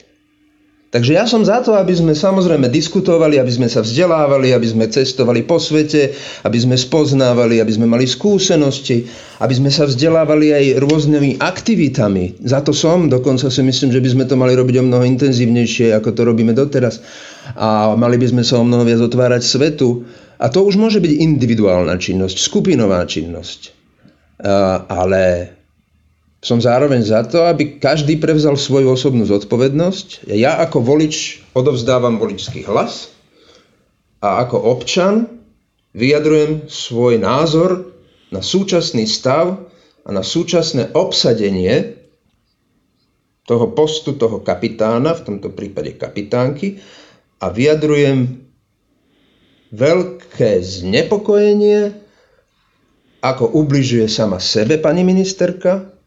Takže 0.88 1.20
ja 1.20 1.28
som 1.28 1.44
za 1.44 1.60
to, 1.60 1.76
aby 1.76 1.92
sme 1.92 2.16
samozrejme 2.16 2.72
diskutovali, 2.72 3.36
aby 3.36 3.52
sme 3.52 3.68
sa 3.68 3.84
vzdelávali, 3.84 4.56
aby 4.56 4.64
sme 4.64 4.88
cestovali 4.88 5.44
po 5.44 5.60
svete, 5.60 6.16
aby 6.48 6.56
sme 6.56 6.80
spoznávali, 6.80 7.60
aby 7.60 7.68
sme 7.68 7.84
mali 7.84 8.08
skúsenosti, 8.08 9.04
aby 9.44 9.52
sme 9.52 9.68
sa 9.68 9.84
vzdelávali 9.84 10.48
aj 10.56 10.64
rôznymi 10.80 11.44
aktivitami. 11.44 12.40
Za 12.40 12.64
to 12.64 12.72
som, 12.72 13.12
dokonca 13.12 13.52
si 13.52 13.60
myslím, 13.60 13.92
že 13.92 14.00
by 14.00 14.08
sme 14.16 14.24
to 14.32 14.40
mali 14.40 14.56
robiť 14.56 14.80
o 14.80 14.86
mnoho 14.88 15.04
intenzívnejšie, 15.04 15.92
ako 15.92 16.16
to 16.16 16.24
robíme 16.24 16.56
doteraz. 16.56 17.04
A 17.52 17.92
mali 17.92 18.16
by 18.16 18.32
sme 18.32 18.40
sa 18.40 18.56
o 18.56 18.64
mnoho 18.64 18.88
viac 18.88 19.04
otvárať 19.04 19.44
svetu. 19.44 20.08
A 20.40 20.48
to 20.48 20.64
už 20.64 20.80
môže 20.80 21.04
byť 21.04 21.12
individuálna 21.20 22.00
činnosť, 22.00 22.40
skupinová 22.40 23.04
činnosť. 23.04 23.76
Ale 24.88 25.52
som 26.38 26.62
zároveň 26.62 27.02
za 27.02 27.26
to, 27.26 27.42
aby 27.50 27.82
každý 27.82 28.14
prevzal 28.22 28.54
svoju 28.54 28.94
osobnú 28.94 29.26
zodpovednosť. 29.26 30.30
Ja 30.30 30.62
ako 30.62 30.86
volič 30.86 31.42
odovzdávam 31.50 32.22
voličský 32.22 32.62
hlas 32.70 33.10
a 34.22 34.46
ako 34.46 34.56
občan 34.78 35.42
vyjadrujem 35.98 36.70
svoj 36.70 37.18
názor 37.18 37.90
na 38.30 38.38
súčasný 38.38 39.10
stav 39.10 39.66
a 40.06 40.10
na 40.14 40.22
súčasné 40.22 40.94
obsadenie 40.94 41.98
toho 43.48 43.72
postu, 43.72 44.14
toho 44.14 44.44
kapitána, 44.44 45.16
v 45.16 45.24
tomto 45.24 45.48
prípade 45.50 45.96
kapitánky, 45.96 46.78
a 47.40 47.48
vyjadrujem 47.48 48.44
veľké 49.72 50.60
znepokojenie, 50.60 51.96
ako 53.24 53.44
ubližuje 53.56 54.06
sama 54.06 54.38
sebe 54.38 54.76
pani 54.78 55.02
ministerka, 55.02 55.97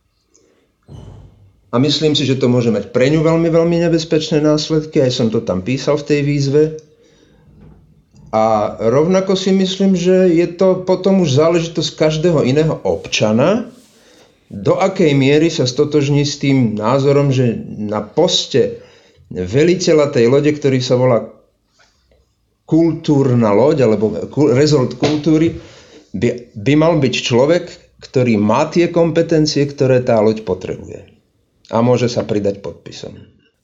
a 1.72 1.80
myslím 1.80 2.20
si, 2.20 2.28
že 2.28 2.36
to 2.36 2.52
môže 2.52 2.68
mať 2.68 2.92
pre 2.92 3.08
ňu 3.08 3.24
veľmi, 3.24 3.48
veľmi 3.48 3.80
nebezpečné 3.88 4.44
následky. 4.44 5.00
Aj 5.00 5.08
som 5.08 5.32
to 5.32 5.40
tam 5.40 5.64
písal 5.64 5.96
v 5.96 6.08
tej 6.08 6.20
výzve. 6.28 6.64
A 8.36 8.76
rovnako 8.80 9.40
si 9.40 9.56
myslím, 9.56 9.96
že 9.96 10.28
je 10.36 10.48
to 10.52 10.84
potom 10.84 11.24
už 11.24 11.32
záležitosť 11.36 11.90
každého 11.96 12.44
iného 12.44 12.76
občana, 12.84 13.72
do 14.52 14.76
akej 14.76 15.16
miery 15.16 15.48
sa 15.48 15.64
stotožní 15.64 16.28
s 16.28 16.36
tým 16.44 16.76
názorom, 16.76 17.32
že 17.32 17.56
na 17.80 18.04
poste 18.04 18.84
veliteľa 19.32 20.12
tej 20.12 20.28
lode, 20.28 20.52
ktorý 20.52 20.84
sa 20.84 21.00
volá 21.00 21.24
kultúrna 22.68 23.56
loď, 23.56 23.88
alebo 23.88 24.12
rezort 24.52 25.00
kultúry, 25.00 25.56
by, 26.12 26.52
by 26.52 26.74
mal 26.76 27.00
byť 27.00 27.16
človek, 27.16 27.64
ktorý 28.04 28.36
má 28.36 28.68
tie 28.68 28.92
kompetencie, 28.92 29.64
ktoré 29.72 30.04
tá 30.04 30.20
loď 30.20 30.44
potrebuje 30.44 31.11
a 31.72 31.80
môže 31.80 32.12
sa 32.12 32.28
pridať 32.28 32.60
podpisom. 32.60 33.16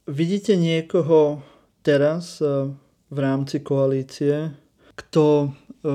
Vidíte 0.08 0.56
niekoho 0.56 1.44
teraz 1.84 2.40
e, 2.40 2.72
v 3.12 3.18
rámci 3.20 3.60
koalície, 3.60 4.56
kto 4.96 5.26
e, 5.44 5.48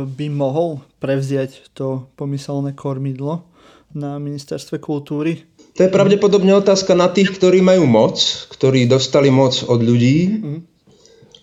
by 0.04 0.26
mohol 0.28 0.84
prevziať 1.00 1.72
to 1.72 2.12
pomyselné 2.20 2.76
kormidlo 2.76 3.48
na 3.96 4.20
ministerstve 4.20 4.76
kultúry? 4.84 5.48
To 5.80 5.88
je 5.88 5.88
pravdepodobne 5.88 6.52
otázka 6.52 6.92
na 6.92 7.08
tých, 7.08 7.32
ktorí 7.32 7.64
majú 7.64 7.88
moc, 7.88 8.20
ktorí 8.52 8.84
dostali 8.84 9.32
moc 9.32 9.64
od 9.64 9.80
ľudí 9.80 10.16
mm. 10.28 10.60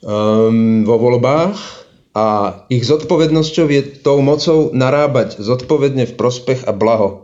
um, 0.05 0.85
vo 0.85 0.95
voľbách 1.01 1.57
a 2.13 2.25
ich 2.69 2.85
zodpovednosťou 2.85 3.65
je 3.73 3.81
tou 4.05 4.21
mocou 4.21 4.69
narábať 4.69 5.41
zodpovedne 5.41 6.05
v 6.05 6.13
prospech 6.13 6.69
a 6.69 6.73
blaho 6.77 7.09
e, 7.09 7.17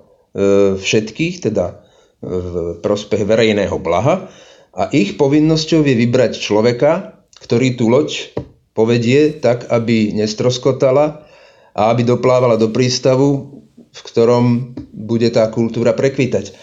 všetkých, 0.81 1.45
teda 1.45 1.84
v 2.25 2.81
prospech 2.81 3.21
verejného 3.21 3.77
blaha 3.77 4.27
a 4.75 4.89
ich 4.91 5.15
povinnosťou 5.15 5.85
je 5.85 5.95
vybrať 5.95 6.41
človeka, 6.41 7.21
ktorý 7.39 7.77
tú 7.77 7.87
loď 7.87 8.33
povedie 8.75 9.37
tak, 9.39 9.69
aby 9.71 10.11
nestroskotala 10.11 11.23
a 11.71 11.81
aby 11.93 12.03
doplávala 12.03 12.59
do 12.59 12.73
prístavu, 12.73 13.61
v 13.71 13.99
ktorom 14.03 14.75
bude 14.91 15.31
tá 15.31 15.47
kultúra 15.47 15.95
prekvítať. 15.95 16.45
E, 16.49 16.53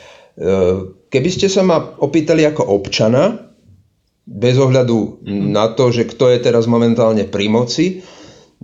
keby 1.08 1.28
ste 1.32 1.48
sa 1.48 1.64
ma 1.64 1.80
opýtali 1.80 2.44
ako 2.44 2.68
občana, 2.68 3.52
bez 4.22 4.54
ohľadu 4.54 5.26
na 5.26 5.72
to, 5.74 5.90
že 5.90 6.06
kto 6.06 6.30
je 6.30 6.38
teraz 6.38 6.70
momentálne 6.70 7.26
pri 7.26 7.50
moci, 7.50 7.86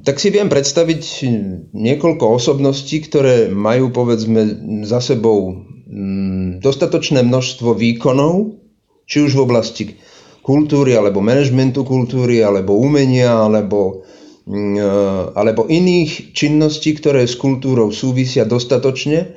tak 0.06 0.22
si 0.22 0.30
viem 0.30 0.46
predstaviť 0.46 1.26
niekoľko 1.74 2.24
osobností, 2.38 3.02
ktoré 3.02 3.50
majú 3.50 3.90
povedzme 3.90 4.46
za 4.86 5.02
sebou 5.02 5.66
dostatočné 6.60 7.24
množstvo 7.24 7.72
výkonov, 7.72 8.60
či 9.08 9.24
už 9.24 9.40
v 9.40 9.44
oblasti 9.48 9.84
kultúry, 10.44 10.92
alebo 10.92 11.24
manažmentu 11.24 11.80
kultúry, 11.84 12.44
alebo 12.44 12.76
umenia, 12.76 13.48
alebo, 13.48 14.04
mm, 14.44 14.76
e, 14.76 14.92
alebo 15.32 15.64
iných 15.64 16.36
činností, 16.36 16.92
ktoré 16.92 17.24
s 17.24 17.40
kultúrou 17.40 17.88
súvisia 17.88 18.44
dostatočne. 18.44 19.32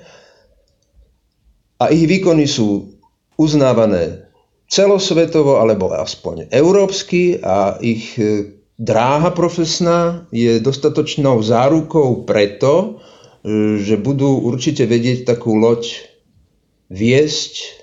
A 1.79 1.87
ich 1.87 2.03
výkony 2.03 2.45
sú 2.45 2.99
uznávané 3.39 4.27
celosvetovo 4.71 5.59
alebo 5.59 5.91
aspoň 5.91 6.47
európsky 6.51 7.39
a 7.43 7.79
ich 7.79 8.15
e, 8.19 8.55
dráha 8.79 9.31
profesná 9.35 10.27
je 10.35 10.59
dostatočnou 10.63 11.39
zárukou 11.43 12.27
preto, 12.27 12.99
e, 13.43 13.79
že 13.79 13.95
budú 13.99 14.35
určite 14.47 14.83
vedieť 14.83 15.27
takú 15.27 15.55
loď 15.55 16.10
viesť 16.91 17.81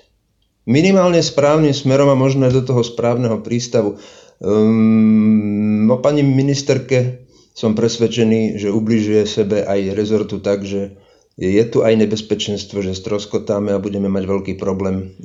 minimálne 0.69 1.17
správnym 1.25 1.73
smerom 1.73 2.13
a 2.13 2.19
možno 2.19 2.45
do 2.53 2.61
toho 2.61 2.85
správneho 2.85 3.41
prístavu. 3.41 3.97
Um, 4.37 5.89
o 5.89 5.97
pani 5.97 6.21
ministerke 6.21 7.25
som 7.57 7.73
presvedčený, 7.73 8.61
že 8.61 8.69
ubližuje 8.69 9.25
sebe 9.25 9.65
aj 9.65 9.97
rezortu 9.97 10.37
tak, 10.39 10.63
že 10.63 10.95
je 11.39 11.63
tu 11.71 11.81
aj 11.81 11.95
nebezpečenstvo, 11.95 12.85
že 12.85 12.95
stroskotáme 12.95 13.71
a 13.73 13.81
budeme 13.81 14.11
mať 14.11 14.23
veľký 14.27 14.53
problém, 14.59 15.15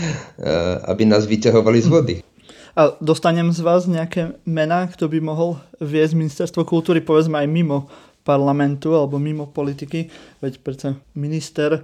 aby 0.92 1.02
nás 1.04 1.26
vyťahovali 1.26 1.78
z 1.80 1.88
vody. 1.88 2.14
A 2.74 2.90
dostanem 2.98 3.54
z 3.54 3.60
vás 3.62 3.86
nejaké 3.86 4.34
mená, 4.44 4.90
kto 4.90 5.06
by 5.06 5.22
mohol 5.22 5.62
viesť 5.78 6.18
ministerstvo 6.18 6.66
kultúry, 6.66 7.00
povedzme 7.00 7.38
aj 7.38 7.48
mimo 7.48 7.86
parlamentu 8.24 8.96
alebo 8.96 9.20
mimo 9.20 9.46
politiky, 9.46 10.08
veď 10.40 10.52
predsa 10.64 10.88
minister 11.12 11.78
e, 11.78 11.80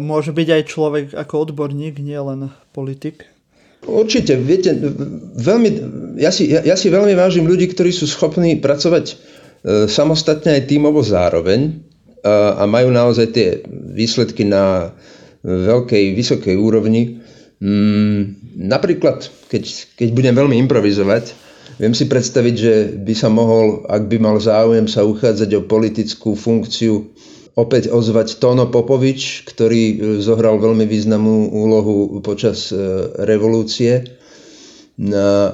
môže 0.00 0.32
byť 0.32 0.48
aj 0.48 0.62
človek 0.64 1.04
ako 1.12 1.52
odborník, 1.52 2.00
nie 2.00 2.16
len 2.16 2.48
politik. 2.72 3.28
Určite, 3.86 4.34
viete, 4.40 4.74
veľmi, 5.36 5.68
ja, 6.18 6.34
si, 6.34 6.50
ja, 6.50 6.64
ja 6.64 6.74
si 6.74 6.90
veľmi 6.90 7.14
vážim 7.14 7.46
ľudí, 7.46 7.70
ktorí 7.70 7.92
sú 7.92 8.08
schopní 8.08 8.58
pracovať 8.58 9.04
e, 9.12 9.14
samostatne 9.86 10.58
aj 10.58 10.66
tímovo 10.66 11.04
zároveň 11.04 11.84
a, 12.24 12.58
a 12.58 12.62
majú 12.66 12.90
naozaj 12.90 13.26
tie 13.30 13.48
výsledky 13.70 14.48
na 14.48 14.96
veľkej, 15.46 16.16
vysokej 16.18 16.56
úrovni. 16.58 17.22
Mm, 17.62 18.42
napríklad, 18.58 19.28
keď, 19.52 19.94
keď 19.94 20.08
budem 20.10 20.34
veľmi 20.34 20.56
improvizovať, 20.66 21.45
Viem 21.76 21.92
si 21.92 22.08
predstaviť, 22.08 22.54
že 22.56 22.74
by 23.04 23.14
sa 23.14 23.28
mohol, 23.28 23.84
ak 23.84 24.08
by 24.08 24.16
mal 24.16 24.40
záujem 24.40 24.88
sa 24.88 25.04
uchádzať 25.04 25.50
o 25.60 25.66
politickú 25.68 26.32
funkciu, 26.32 27.12
opäť 27.52 27.92
ozvať 27.92 28.40
Tono 28.40 28.68
Popovič, 28.72 29.44
ktorý 29.44 29.82
e, 29.84 29.96
zohral 30.24 30.56
veľmi 30.56 30.88
významnú 30.88 31.52
úlohu 31.52 32.20
počas 32.24 32.72
e, 32.72 32.76
revolúcie. 33.24 34.08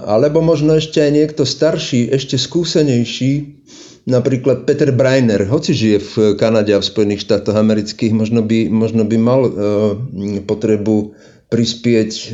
Alebo 0.07 0.39
možno 0.39 0.79
ešte 0.79 1.03
aj 1.03 1.11
niekto 1.11 1.43
starší, 1.43 2.15
ešte 2.15 2.39
skúsenejší, 2.39 3.59
napríklad 4.07 4.71
Peter 4.71 4.95
Breiner, 4.95 5.43
hoci 5.51 5.75
žije 5.75 5.99
v 5.99 6.15
Kanade 6.39 6.71
a 6.71 6.79
v 6.79 6.87
Spojených 6.87 7.27
štátoch 7.27 7.59
amerických, 7.59 8.15
možno 8.15 8.47
by, 8.47 8.71
možno 8.71 9.03
by 9.03 9.17
mal 9.19 9.43
uh, 9.43 9.51
potrebu 10.47 11.19
prispieť 11.51 12.11
uh, 12.15 12.31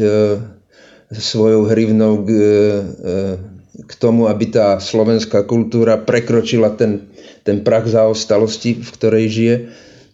svojou 1.16 1.64
hrivnou 1.72 2.24
k 2.24 2.28
uh, 2.28 3.56
k 3.78 3.92
tomu, 3.94 4.26
aby 4.26 4.50
tá 4.50 4.82
slovenská 4.82 5.46
kultúra 5.46 5.94
prekročila 6.02 6.74
ten, 6.74 7.06
ten 7.46 7.62
prach 7.62 7.86
zaostalosti, 7.86 8.74
v 8.74 8.90
ktorej 8.90 9.26
žije. 9.30 9.56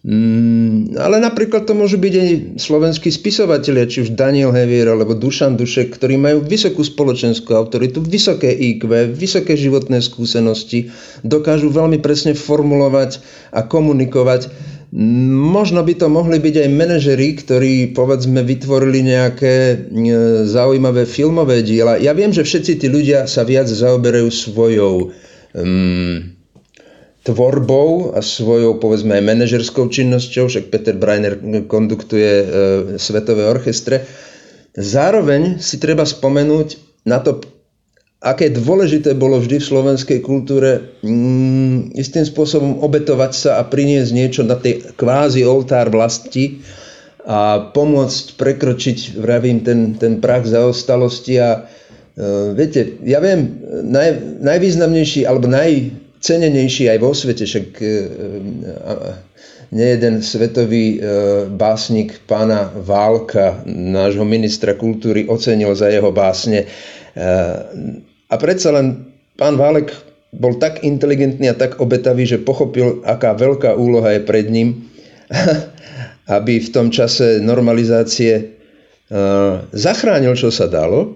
Mm, 0.05 0.93
ale 1.01 1.17
napríklad 1.17 1.65
to 1.65 1.73
môžu 1.73 1.97
byť 1.97 2.13
aj 2.13 2.29
slovenskí 2.61 3.09
spisovatelia, 3.09 3.89
či 3.89 4.05
už 4.05 4.13
Daniel 4.13 4.53
Hevier 4.53 4.93
alebo 4.93 5.17
Dušan 5.17 5.57
Dušek, 5.57 5.97
ktorí 5.97 6.13
majú 6.21 6.45
vysokú 6.45 6.85
spoločenskú 6.85 7.57
autoritu, 7.57 8.05
vysoké 8.05 8.53
IQ, 8.53 8.85
vysoké 9.17 9.57
životné 9.57 10.05
skúsenosti, 10.05 10.93
dokážu 11.25 11.73
veľmi 11.73 12.05
presne 12.05 12.37
formulovať 12.37 13.17
a 13.49 13.65
komunikovať 13.65 14.53
Možno 14.95 15.83
by 15.83 15.91
to 15.99 16.07
mohli 16.07 16.39
byť 16.39 16.55
aj 16.55 16.69
manažeri, 16.71 17.35
ktorí 17.35 17.91
povedzme 17.91 18.39
vytvorili 18.47 19.03
nejaké 19.03 19.55
e, 19.75 19.77
zaujímavé 20.47 21.03
filmové 21.03 21.67
diela. 21.67 21.99
Ja 21.99 22.15
viem, 22.15 22.31
že 22.31 22.47
všetci 22.47 22.79
tí 22.79 22.87
ľudia 22.87 23.27
sa 23.27 23.43
viac 23.43 23.67
zaoberajú 23.67 24.31
svojou 24.31 25.11
um, 25.51 26.15
tvorbou 27.27 28.15
a 28.15 28.23
svojou 28.23 28.79
povedzme 28.79 29.19
aj 29.19 29.27
manažerskou 29.35 29.91
činnosťou, 29.91 30.47
však 30.47 30.71
Peter 30.71 30.95
Breiner 30.95 31.43
konduktuje 31.67 32.31
uh, 32.39 32.47
svetové 32.95 33.51
orchestre. 33.51 34.07
Zároveň 34.79 35.59
si 35.59 35.75
treba 35.75 36.07
spomenúť 36.07 37.03
na 37.03 37.19
to 37.19 37.43
aké 38.25 38.49
dôležité 38.49 39.13
bolo 39.13 39.37
vždy 39.37 39.61
v 39.61 39.69
slovenskej 39.69 40.19
kultúre 40.25 40.97
mm, 41.05 41.93
istým 41.93 42.25
spôsobom 42.25 42.81
obetovať 42.81 43.31
sa 43.37 43.51
a 43.61 43.67
priniesť 43.69 44.11
niečo 44.17 44.41
na 44.41 44.57
tej 44.57 44.81
kvázi 44.97 45.45
oltár 45.45 45.93
vlasti 45.93 46.65
a 47.21 47.69
pomôcť 47.69 48.33
prekročiť, 48.33 49.21
vravím, 49.21 49.61
ten, 49.61 49.93
ten 49.97 50.17
prach 50.21 50.45
zaostalosti 50.45 51.37
a 51.37 51.65
uh, 51.65 52.53
viete, 52.57 52.97
ja 53.05 53.21
viem, 53.21 53.61
naj, 53.85 54.41
najvýznamnejší 54.41 55.25
alebo 55.25 55.45
najcenenejší 55.49 56.89
aj 56.89 56.99
vo 57.01 57.13
svete, 57.13 57.45
však 57.45 57.67
uh, 57.77 59.25
nejeden 59.75 60.21
svetový 60.21 60.85
e, 60.95 61.09
básnik 61.51 62.23
pána 62.29 62.71
Válka, 62.75 63.65
nášho 63.67 64.23
ministra 64.23 64.77
kultúry, 64.77 65.25
ocenil 65.27 65.73
za 65.75 65.89
jeho 65.89 66.15
básne. 66.15 66.69
E, 68.25 68.31
a 68.31 68.35
predsa 68.41 68.73
len 68.73 69.13
pán 69.37 69.57
Válek 69.57 69.93
bol 70.35 70.57
tak 70.59 70.83
inteligentný 70.83 71.47
a 71.51 71.55
tak 71.55 71.79
obetavý, 71.79 72.27
že 72.27 72.43
pochopil, 72.43 73.05
aká 73.07 73.37
veľká 73.37 73.77
úloha 73.77 74.11
je 74.17 74.21
pred 74.25 74.49
ním, 74.51 74.89
aby 76.37 76.59
v 76.59 76.69
tom 76.73 76.89
čase 76.89 77.39
normalizácie 77.39 78.33
e, 78.35 78.43
zachránil, 79.71 80.33
čo 80.33 80.49
sa 80.49 80.65
dalo. 80.65 81.15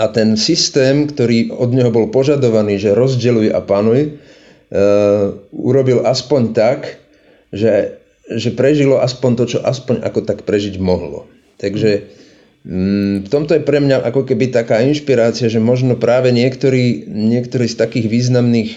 A 0.00 0.08
ten 0.08 0.38
systém, 0.38 1.04
ktorý 1.04 1.52
od 1.52 1.76
neho 1.76 1.92
bol 1.92 2.08
požadovaný, 2.08 2.80
že 2.80 2.96
rozdeľuj 2.96 3.52
a 3.52 3.60
panuj, 3.60 4.16
urobil 5.50 6.06
aspoň 6.06 6.42
tak, 6.54 7.02
že, 7.50 7.98
že 8.30 8.54
prežilo 8.54 9.02
aspoň 9.02 9.30
to, 9.34 9.44
čo 9.56 9.58
aspoň 9.66 10.06
ako 10.06 10.20
tak 10.22 10.46
prežiť 10.46 10.78
mohlo. 10.78 11.26
Takže 11.58 12.06
v 12.60 13.28
tomto 13.32 13.56
je 13.56 13.64
pre 13.64 13.80
mňa 13.80 14.04
ako 14.04 14.28
keby 14.28 14.52
taká 14.52 14.84
inšpirácia, 14.84 15.48
že 15.48 15.56
možno 15.56 15.96
práve 15.96 16.28
niektorí, 16.28 17.08
niektorí 17.08 17.64
z 17.64 17.80
takých 17.80 18.12
významných 18.12 18.70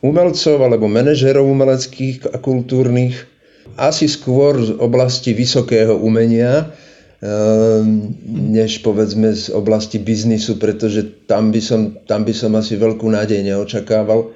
umelcov 0.00 0.56
alebo 0.64 0.88
manažerov 0.88 1.44
umeleckých 1.44 2.32
a 2.32 2.40
kultúrnych 2.40 3.28
asi 3.76 4.08
skôr 4.08 4.58
z 4.58 4.70
oblasti 4.80 5.36
vysokého 5.36 5.94
umenia, 6.00 6.72
ehm, 7.20 8.16
než 8.26 8.80
povedzme 8.80 9.30
z 9.36 9.52
oblasti 9.52 10.00
biznisu, 10.00 10.56
pretože 10.56 11.28
tam 11.28 11.52
by 11.52 11.60
som, 11.60 11.80
tam 12.08 12.24
by 12.24 12.32
som 12.32 12.56
asi 12.56 12.80
veľkú 12.80 13.06
nádej 13.12 13.44
neočakával 13.44 14.32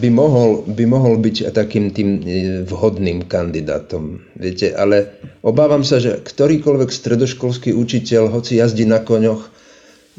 by 0.00 0.10
mohol, 0.12 0.68
by 0.68 0.84
mohol 0.84 1.16
byť 1.16 1.52
takým 1.56 1.96
tým 1.96 2.08
e, 2.20 2.22
vhodným 2.68 3.24
kandidátom. 3.24 4.20
Viete, 4.36 4.76
ale 4.76 5.16
obávam 5.40 5.80
sa, 5.80 5.96
že 5.96 6.20
ktorýkoľvek 6.20 6.90
stredoškolský 6.92 7.72
učiteľ, 7.72 8.28
hoci 8.28 8.60
jazdí 8.60 8.84
na 8.84 9.00
koňoch 9.00 9.48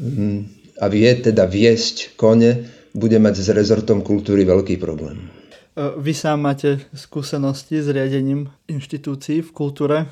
mm, 0.02 0.38
a 0.82 0.86
vie 0.90 1.10
teda 1.22 1.46
viesť 1.46 2.18
kone, 2.18 2.66
bude 2.92 3.16
mať 3.22 3.34
s 3.40 3.48
rezortom 3.54 4.02
kultúry 4.02 4.42
veľký 4.42 4.82
problém. 4.82 5.30
E, 5.78 5.82
vy 6.02 6.12
sám 6.12 6.42
máte 6.42 6.82
skúsenosti 6.90 7.78
s 7.78 7.86
riadením 7.94 8.50
inštitúcií 8.66 9.46
v 9.46 9.50
kultúre. 9.54 10.10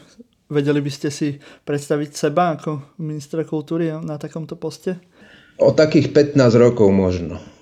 Vedeli 0.51 0.79
by 0.83 0.91
ste 0.91 1.11
si 1.11 1.39
predstaviť 1.67 2.11
seba 2.15 2.55
ako 2.59 2.99
ministra 3.03 3.43
kultúry 3.43 3.91
na 3.91 4.19
takomto 4.19 4.55
poste? 4.55 4.99
O 5.59 5.75
takých 5.75 6.15
15 6.15 6.39
rokov 6.59 6.91
možno. 6.95 7.60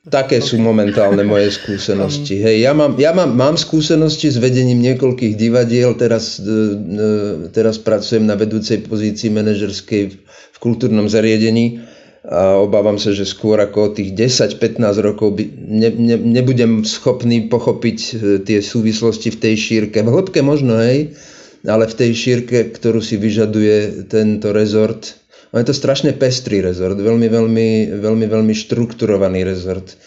Také 0.00 0.40
sú 0.40 0.56
momentálne 0.56 1.20
moje 1.28 1.52
skúsenosti. 1.60 2.40
Hej, 2.40 2.64
ja 2.64 2.72
mám, 2.72 2.96
ja 2.96 3.12
mám, 3.12 3.36
mám 3.36 3.60
skúsenosti 3.60 4.32
s 4.32 4.40
vedením 4.40 4.80
niekoľkých 4.80 5.36
divadiel, 5.36 5.92
teraz, 5.92 6.40
e, 6.40 6.48
e, 6.48 7.52
teraz 7.52 7.76
pracujem 7.76 8.24
na 8.24 8.32
vedúcej 8.32 8.80
pozícii 8.80 9.28
manažerskej 9.28 10.02
v 10.24 10.56
kultúrnom 10.56 11.04
zariadení 11.04 11.84
a 12.24 12.60
obávam 12.60 12.96
sa, 12.96 13.12
že 13.12 13.28
skôr 13.28 13.60
ako 13.60 13.96
tých 13.96 14.16
10-15 14.16 14.80
rokov 15.04 15.36
by, 15.36 15.44
ne, 15.68 15.88
ne, 15.92 16.16
nebudem 16.16 16.80
schopný 16.84 17.52
pochopiť 17.52 17.98
e, 18.00 18.12
tie 18.40 18.64
súvislosti 18.64 19.36
v 19.36 19.40
tej 19.40 19.54
šírke. 19.56 20.00
V 20.00 20.08
hĺbke 20.08 20.40
možno, 20.40 20.80
hej, 20.80 21.12
ale 21.68 21.84
v 21.84 21.94
tej 21.96 22.10
šírke, 22.16 22.72
ktorú 22.72 23.04
si 23.04 23.20
vyžaduje 23.20 24.08
tento 24.08 24.56
rezort, 24.56 25.19
je 25.58 25.66
to 25.66 25.74
strašne 25.74 26.14
pestrý 26.14 26.62
rezort, 26.62 26.94
veľmi, 26.94 27.26
veľmi, 27.26 27.68
veľmi, 27.98 28.26
veľmi 28.30 28.54
štrukturovaný 28.54 29.42
rezort. 29.42 29.98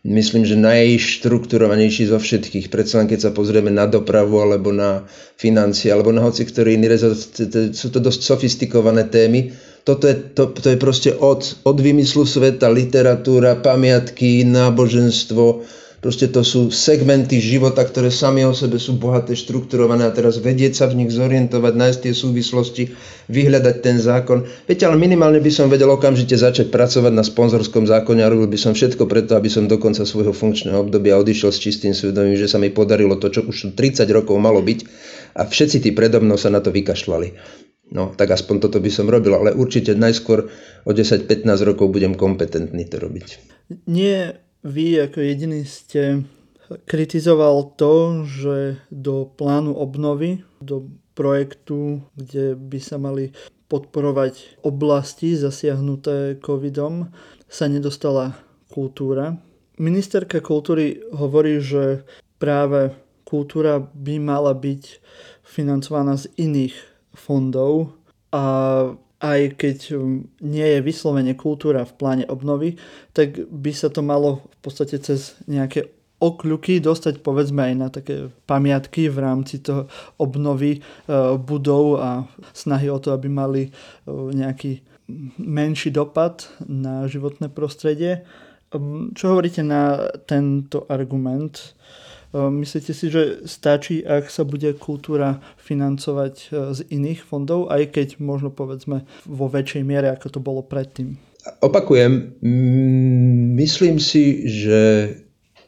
Myslím, 0.00 0.48
že 0.48 0.56
najštrukturovanejší 0.56 2.08
zo 2.08 2.16
všetkých. 2.16 2.72
Predsa 2.72 3.04
len 3.04 3.08
keď 3.08 3.28
sa 3.28 3.30
pozrieme 3.36 3.68
na 3.68 3.84
dopravu, 3.84 4.40
alebo 4.40 4.72
na 4.72 5.04
financie, 5.36 5.92
alebo 5.92 6.08
na 6.08 6.24
hoci 6.24 6.48
ktorý 6.48 6.76
iný 6.76 6.88
rezort, 6.88 7.20
sú 7.76 7.88
to 7.92 8.00
dosť 8.00 8.20
sofistikované 8.24 9.08
témy. 9.12 9.52
Toto 9.84 10.08
je, 10.08 10.16
to, 10.16 10.52
to 10.56 10.72
je 10.72 10.78
proste 10.80 11.10
od, 11.16 11.44
od 11.64 11.76
vymyslu 11.80 12.24
sveta, 12.24 12.72
literatúra, 12.72 13.60
pamiatky, 13.60 14.44
náboženstvo, 14.48 15.64
Proste 16.00 16.32
to 16.32 16.40
sú 16.40 16.72
segmenty 16.72 17.36
života, 17.44 17.84
ktoré 17.84 18.08
sami 18.08 18.40
o 18.48 18.56
sebe 18.56 18.80
sú 18.80 18.96
bohaté, 18.96 19.36
štrukturované 19.36 20.08
a 20.08 20.16
teraz 20.16 20.40
vedieť 20.40 20.72
sa 20.72 20.88
v 20.88 21.04
nich 21.04 21.12
zorientovať, 21.12 21.72
nájsť 21.76 21.98
tie 22.08 22.14
súvislosti, 22.16 22.82
vyhľadať 23.28 23.76
ten 23.84 24.00
zákon. 24.00 24.48
Viete, 24.64 24.88
ale 24.88 24.96
minimálne 24.96 25.44
by 25.44 25.52
som 25.52 25.68
vedel 25.68 25.92
okamžite 25.92 26.40
začať 26.40 26.72
pracovať 26.72 27.12
na 27.12 27.20
sponzorskom 27.20 27.84
zákone 27.84 28.24
a 28.24 28.32
robil 28.32 28.48
by 28.48 28.56
som 28.56 28.72
všetko 28.72 29.04
preto, 29.04 29.36
aby 29.36 29.52
som 29.52 29.68
do 29.68 29.76
konca 29.76 30.08
svojho 30.08 30.32
funkčného 30.32 30.80
obdobia 30.80 31.20
odišiel 31.20 31.52
s 31.52 31.60
čistým 31.60 31.92
svedomím, 31.92 32.40
že 32.40 32.48
sa 32.48 32.56
mi 32.56 32.72
podarilo 32.72 33.20
to, 33.20 33.28
čo 33.28 33.44
už 33.44 33.76
30 33.76 34.08
rokov 34.08 34.40
malo 34.40 34.64
byť 34.64 34.80
a 35.36 35.44
všetci 35.44 35.84
tí 35.84 35.90
predo 35.92 36.24
mnou 36.24 36.40
sa 36.40 36.48
na 36.48 36.64
to 36.64 36.72
vykašľali. 36.72 37.28
No, 37.92 38.16
tak 38.16 38.32
aspoň 38.32 38.56
toto 38.56 38.80
by 38.80 38.88
som 38.88 39.04
robil, 39.10 39.36
ale 39.36 39.52
určite 39.52 39.92
najskôr 39.92 40.48
o 40.86 40.90
10-15 40.96 41.44
rokov 41.66 41.92
budem 41.92 42.16
kompetentný 42.16 42.88
to 42.88 43.02
robiť. 43.02 43.28
Nie 43.90 44.48
vy 44.64 45.00
ako 45.00 45.18
jediný 45.20 45.64
ste 45.64 46.24
kritizoval 46.86 47.74
to, 47.74 48.22
že 48.26 48.78
do 48.94 49.26
plánu 49.26 49.74
obnovy, 49.74 50.46
do 50.62 50.86
projektu, 51.18 52.04
kde 52.14 52.54
by 52.54 52.78
sa 52.78 52.96
mali 52.96 53.34
podporovať 53.70 54.62
oblasti 54.66 55.34
zasiahnuté 55.38 56.38
covidom, 56.42 57.10
sa 57.50 57.66
nedostala 57.66 58.38
kultúra. 58.70 59.38
Ministerka 59.78 60.38
kultúry 60.42 61.02
hovorí, 61.10 61.58
že 61.58 62.06
práve 62.38 62.94
kultúra 63.26 63.78
by 63.78 64.18
mala 64.18 64.54
byť 64.54 64.82
financovaná 65.42 66.18
z 66.18 66.30
iných 66.38 66.74
fondov 67.14 67.94
a 68.30 68.44
aj 69.20 69.60
keď 69.60 69.78
um, 70.00 70.24
nie 70.40 70.64
je 70.64 70.80
vyslovene 70.80 71.36
kultúra 71.36 71.84
v 71.84 71.96
pláne 71.96 72.24
obnovy, 72.26 72.80
tak 73.12 73.36
by 73.52 73.70
sa 73.70 73.92
to 73.92 74.00
malo 74.00 74.48
v 74.48 74.58
podstate 74.64 74.96
cez 75.00 75.36
nejaké 75.44 75.92
okľuky 76.20 76.84
dostať 76.84 77.24
povedzme 77.24 77.64
aj 77.64 77.74
na 77.76 77.88
také 77.88 78.28
pamiatky 78.44 79.08
v 79.08 79.18
rámci 79.24 79.64
toho 79.64 79.88
obnovy 80.20 80.80
uh, 80.80 81.36
budov 81.40 82.00
a 82.00 82.28
snahy 82.52 82.92
o 82.92 83.00
to, 83.00 83.16
aby 83.16 83.28
mali 83.28 83.68
uh, 83.68 84.28
nejaký 84.28 84.84
menší 85.40 85.90
dopad 85.90 86.46
na 86.68 87.08
životné 87.08 87.48
prostredie. 87.52 88.24
Um, 88.72 89.12
čo 89.16 89.34
hovoríte 89.34 89.64
na 89.64 90.12
tento 90.28 90.84
argument? 90.88 91.74
Ehm, 92.30 92.62
myslíte 92.62 92.94
si, 92.94 93.10
že 93.10 93.42
stačí, 93.42 94.06
ak 94.06 94.30
sa 94.30 94.46
bude 94.46 94.70
kultúra 94.78 95.42
financovať 95.58 96.34
e, 96.38 96.46
z 96.78 96.80
iných 96.86 97.26
fondov, 97.26 97.66
aj 97.74 97.90
keď 97.90 98.08
možno 98.22 98.54
povedzme 98.54 99.02
vo 99.26 99.46
väčšej 99.50 99.82
miere, 99.82 100.14
ako 100.14 100.38
to 100.38 100.40
bolo 100.40 100.62
predtým? 100.62 101.18
Opakujem, 101.64 102.36
myslím 103.56 103.96
si, 103.96 104.44
že 104.44 104.80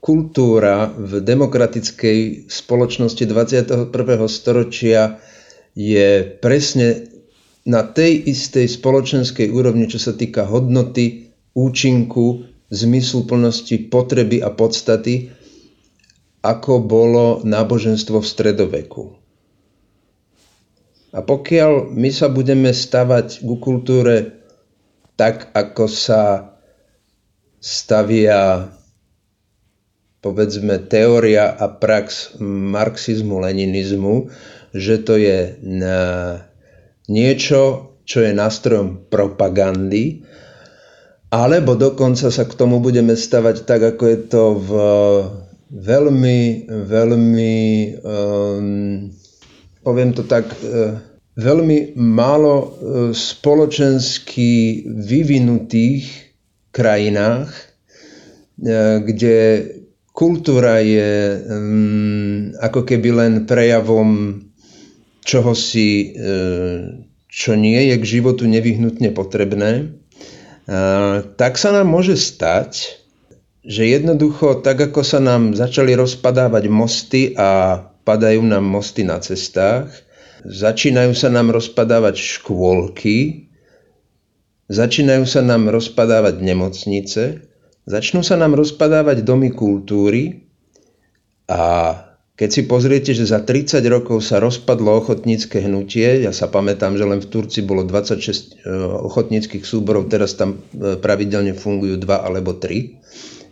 kultúra 0.04 0.92
v 0.92 1.24
demokratickej 1.24 2.50
spoločnosti 2.52 3.24
21. 3.24 3.88
storočia 4.28 5.16
je 5.72 6.28
presne 6.44 7.08
na 7.64 7.86
tej 7.86 8.20
istej 8.28 8.68
spoločenskej 8.68 9.48
úrovni, 9.48 9.88
čo 9.88 9.96
sa 9.96 10.12
týka 10.12 10.44
hodnoty, 10.44 11.32
účinku, 11.56 12.44
zmysluplnosti, 12.68 13.88
potreby 13.88 14.44
a 14.44 14.52
podstaty, 14.52 15.30
ako 16.42 16.82
bolo 16.82 17.26
náboženstvo 17.46 18.18
v 18.18 18.26
stredoveku. 18.26 19.04
A 21.12 21.22
pokiaľ 21.22 21.92
my 21.94 22.10
sa 22.10 22.26
budeme 22.26 22.74
stavať 22.74 23.46
ku 23.46 23.62
kultúre 23.62 24.42
tak, 25.14 25.54
ako 25.54 25.86
sa 25.86 26.52
stavia 27.62 28.72
povedzme 30.22 30.82
teória 30.86 31.50
a 31.50 31.66
prax 31.70 32.38
marxizmu, 32.42 33.42
leninizmu, 33.42 34.30
že 34.74 35.02
to 35.02 35.18
je 35.18 35.58
na 35.62 35.98
niečo, 37.10 37.92
čo 38.06 38.22
je 38.22 38.30
nástrojom 38.34 39.10
propagandy, 39.10 40.22
alebo 41.28 41.74
dokonca 41.74 42.30
sa 42.30 42.44
k 42.46 42.52
tomu 42.54 42.78
budeme 42.78 43.18
stavať 43.18 43.66
tak, 43.66 43.80
ako 43.94 44.04
je 44.04 44.18
to 44.30 44.44
v 44.56 44.70
veľmi, 45.72 46.68
veľmi, 46.68 47.56
um, 48.04 49.08
poviem 49.80 50.12
to 50.12 50.28
tak, 50.28 50.44
uh, 50.60 51.00
veľmi 51.40 51.96
málo 51.96 52.56
uh, 52.60 52.68
spoločensky 53.16 54.84
vyvinutých 54.84 56.04
krajinách, 56.76 57.48
uh, 57.48 59.00
kde 59.00 59.38
kultúra 60.12 60.84
je 60.84 61.40
um, 61.40 62.52
ako 62.60 62.84
keby 62.84 63.08
len 63.16 63.32
prejavom 63.48 64.44
čohosi, 65.24 66.12
uh, 66.12 67.00
čo 67.32 67.56
nie 67.56 67.88
je 67.88 67.96
k 67.96 68.20
životu 68.20 68.44
nevyhnutne 68.44 69.08
potrebné, 69.16 69.88
tak 71.40 71.56
sa 71.56 71.72
nám 71.72 71.88
môže 71.88 72.14
stať, 72.14 73.01
že 73.62 73.86
jednoducho, 73.86 74.58
tak 74.58 74.90
ako 74.90 75.06
sa 75.06 75.22
nám 75.22 75.54
začali 75.54 75.94
rozpadávať 75.94 76.64
mosty 76.66 77.30
a 77.38 77.78
padajú 78.02 78.42
nám 78.42 78.66
mosty 78.66 79.06
na 79.06 79.22
cestách, 79.22 79.86
začínajú 80.42 81.14
sa 81.14 81.30
nám 81.30 81.54
rozpadávať 81.54 82.18
škôlky, 82.18 83.46
začínajú 84.66 85.22
sa 85.30 85.46
nám 85.46 85.70
rozpadávať 85.70 86.42
nemocnice, 86.42 87.22
začnú 87.86 88.26
sa 88.26 88.34
nám 88.34 88.58
rozpadávať 88.58 89.22
domy 89.22 89.54
kultúry 89.54 90.50
a 91.46 91.94
keď 92.32 92.50
si 92.50 92.62
pozriete, 92.66 93.14
že 93.14 93.30
za 93.30 93.44
30 93.46 93.78
rokov 93.86 94.26
sa 94.26 94.42
rozpadlo 94.42 94.98
ochotnícke 94.98 95.62
hnutie, 95.62 96.26
ja 96.26 96.34
sa 96.34 96.50
pamätám, 96.50 96.98
že 96.98 97.06
len 97.06 97.22
v 97.22 97.30
Turci 97.30 97.62
bolo 97.62 97.86
26 97.86 98.18
e, 98.18 98.72
ochotníckých 99.06 99.62
súborov, 99.62 100.10
teraz 100.10 100.34
tam 100.34 100.58
e, 100.58 100.98
pravidelne 100.98 101.54
fungujú 101.54 102.02
dva 102.02 102.26
alebo 102.26 102.58
tri 102.58 102.98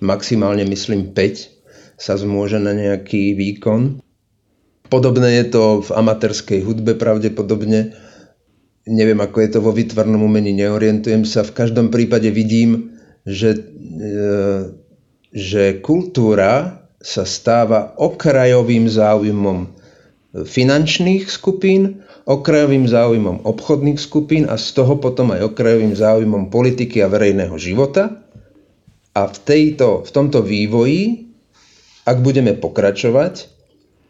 maximálne 0.01 0.65
myslím 0.67 1.13
5 1.13 1.97
sa 2.01 2.17
zmôže 2.17 2.57
na 2.57 2.73
nejaký 2.73 3.37
výkon. 3.37 4.01
Podobné 4.89 5.45
je 5.45 5.47
to 5.55 5.85
v 5.87 5.91
amatérskej 5.95 6.65
hudbe 6.67 6.97
pravdepodobne. 6.99 7.95
Neviem, 8.89 9.21
ako 9.21 9.39
je 9.45 9.51
to 9.53 9.61
vo 9.63 9.71
výtvarnom 9.71 10.25
umení, 10.25 10.51
neorientujem 10.57 11.23
sa. 11.29 11.47
V 11.47 11.55
každom 11.55 11.93
prípade 11.93 12.27
vidím, 12.33 12.97
že, 13.29 13.55
e, 13.55 14.11
že 15.31 15.79
kultúra 15.85 16.83
sa 16.99 17.23
stáva 17.23 17.95
okrajovým 17.97 18.89
záujmom 18.89 19.81
finančných 20.35 21.27
skupín, 21.27 22.03
okrajovým 22.29 22.87
záujmom 22.87 23.43
obchodných 23.43 23.99
skupín 23.99 24.47
a 24.47 24.55
z 24.55 24.79
toho 24.79 25.01
potom 25.03 25.35
aj 25.35 25.51
okrajovým 25.51 25.97
záujmom 25.97 26.53
politiky 26.53 27.03
a 27.03 27.11
verejného 27.11 27.57
života. 27.59 28.20
A 29.15 29.27
v, 29.27 29.39
tejto, 29.43 30.07
v 30.07 30.11
tomto 30.11 30.41
vývoji, 30.43 31.31
ak 32.07 32.23
budeme 32.23 32.55
pokračovať, 32.55 33.51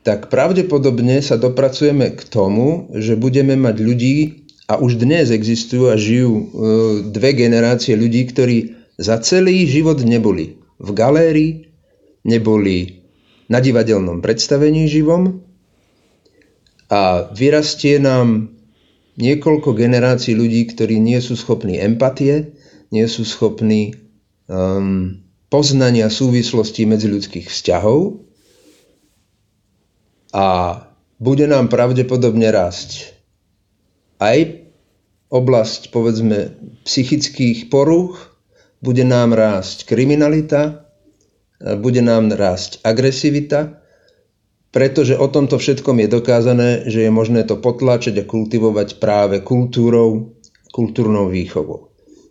tak 0.05 0.33
pravdepodobne 0.33 1.21
sa 1.21 1.37
dopracujeme 1.37 2.17
k 2.17 2.23
tomu, 2.29 2.89
že 2.97 3.17
budeme 3.17 3.57
mať 3.57 3.77
ľudí, 3.81 4.17
a 4.71 4.79
už 4.79 5.03
dnes 5.03 5.35
existujú 5.35 5.91
a 5.91 5.99
žijú 5.99 6.31
e, 6.31 6.45
dve 7.11 7.35
generácie 7.35 7.99
ľudí, 7.99 8.23
ktorí 8.31 8.79
za 9.03 9.19
celý 9.19 9.67
život 9.67 9.99
neboli 10.07 10.63
v 10.79 10.89
galérii, 10.95 11.53
neboli 12.23 13.03
na 13.51 13.59
divadelnom 13.59 14.23
predstavení 14.23 14.87
živom. 14.87 15.43
A 16.87 17.27
vyrastie 17.35 17.99
nám 17.99 18.55
niekoľko 19.19 19.75
generácií 19.75 20.39
ľudí, 20.39 20.71
ktorí 20.71 21.03
nie 21.03 21.19
sú 21.19 21.35
schopní 21.35 21.83
empatie, 21.83 22.55
nie 22.95 23.11
sú 23.11 23.27
schopní 23.27 23.99
um, 24.51 25.23
poznania 25.47 26.11
súvislostí 26.11 26.85
medziľudských 26.91 27.47
vzťahov 27.47 28.27
a 30.35 30.47
bude 31.23 31.47
nám 31.47 31.71
pravdepodobne 31.71 32.51
rásť 32.51 33.15
aj 34.19 34.67
oblasť, 35.31 35.95
povedzme, 35.95 36.59
psychických 36.83 37.71
poruch, 37.71 38.35
bude 38.83 39.07
nám 39.07 39.33
rásť 39.33 39.87
kriminalita, 39.87 40.91
bude 41.61 42.03
nám 42.03 42.33
rásť 42.35 42.83
agresivita, 42.83 43.81
pretože 44.71 45.19
o 45.19 45.27
tomto 45.27 45.59
všetkom 45.59 45.99
je 46.07 46.09
dokázané, 46.09 46.71
že 46.87 47.07
je 47.07 47.11
možné 47.11 47.43
to 47.43 47.59
potlačiť 47.59 48.23
a 48.23 48.25
kultivovať 48.25 49.03
práve 49.03 49.43
kultúrou, 49.43 50.39
kultúrnou 50.71 51.29
výchovou. 51.29 51.90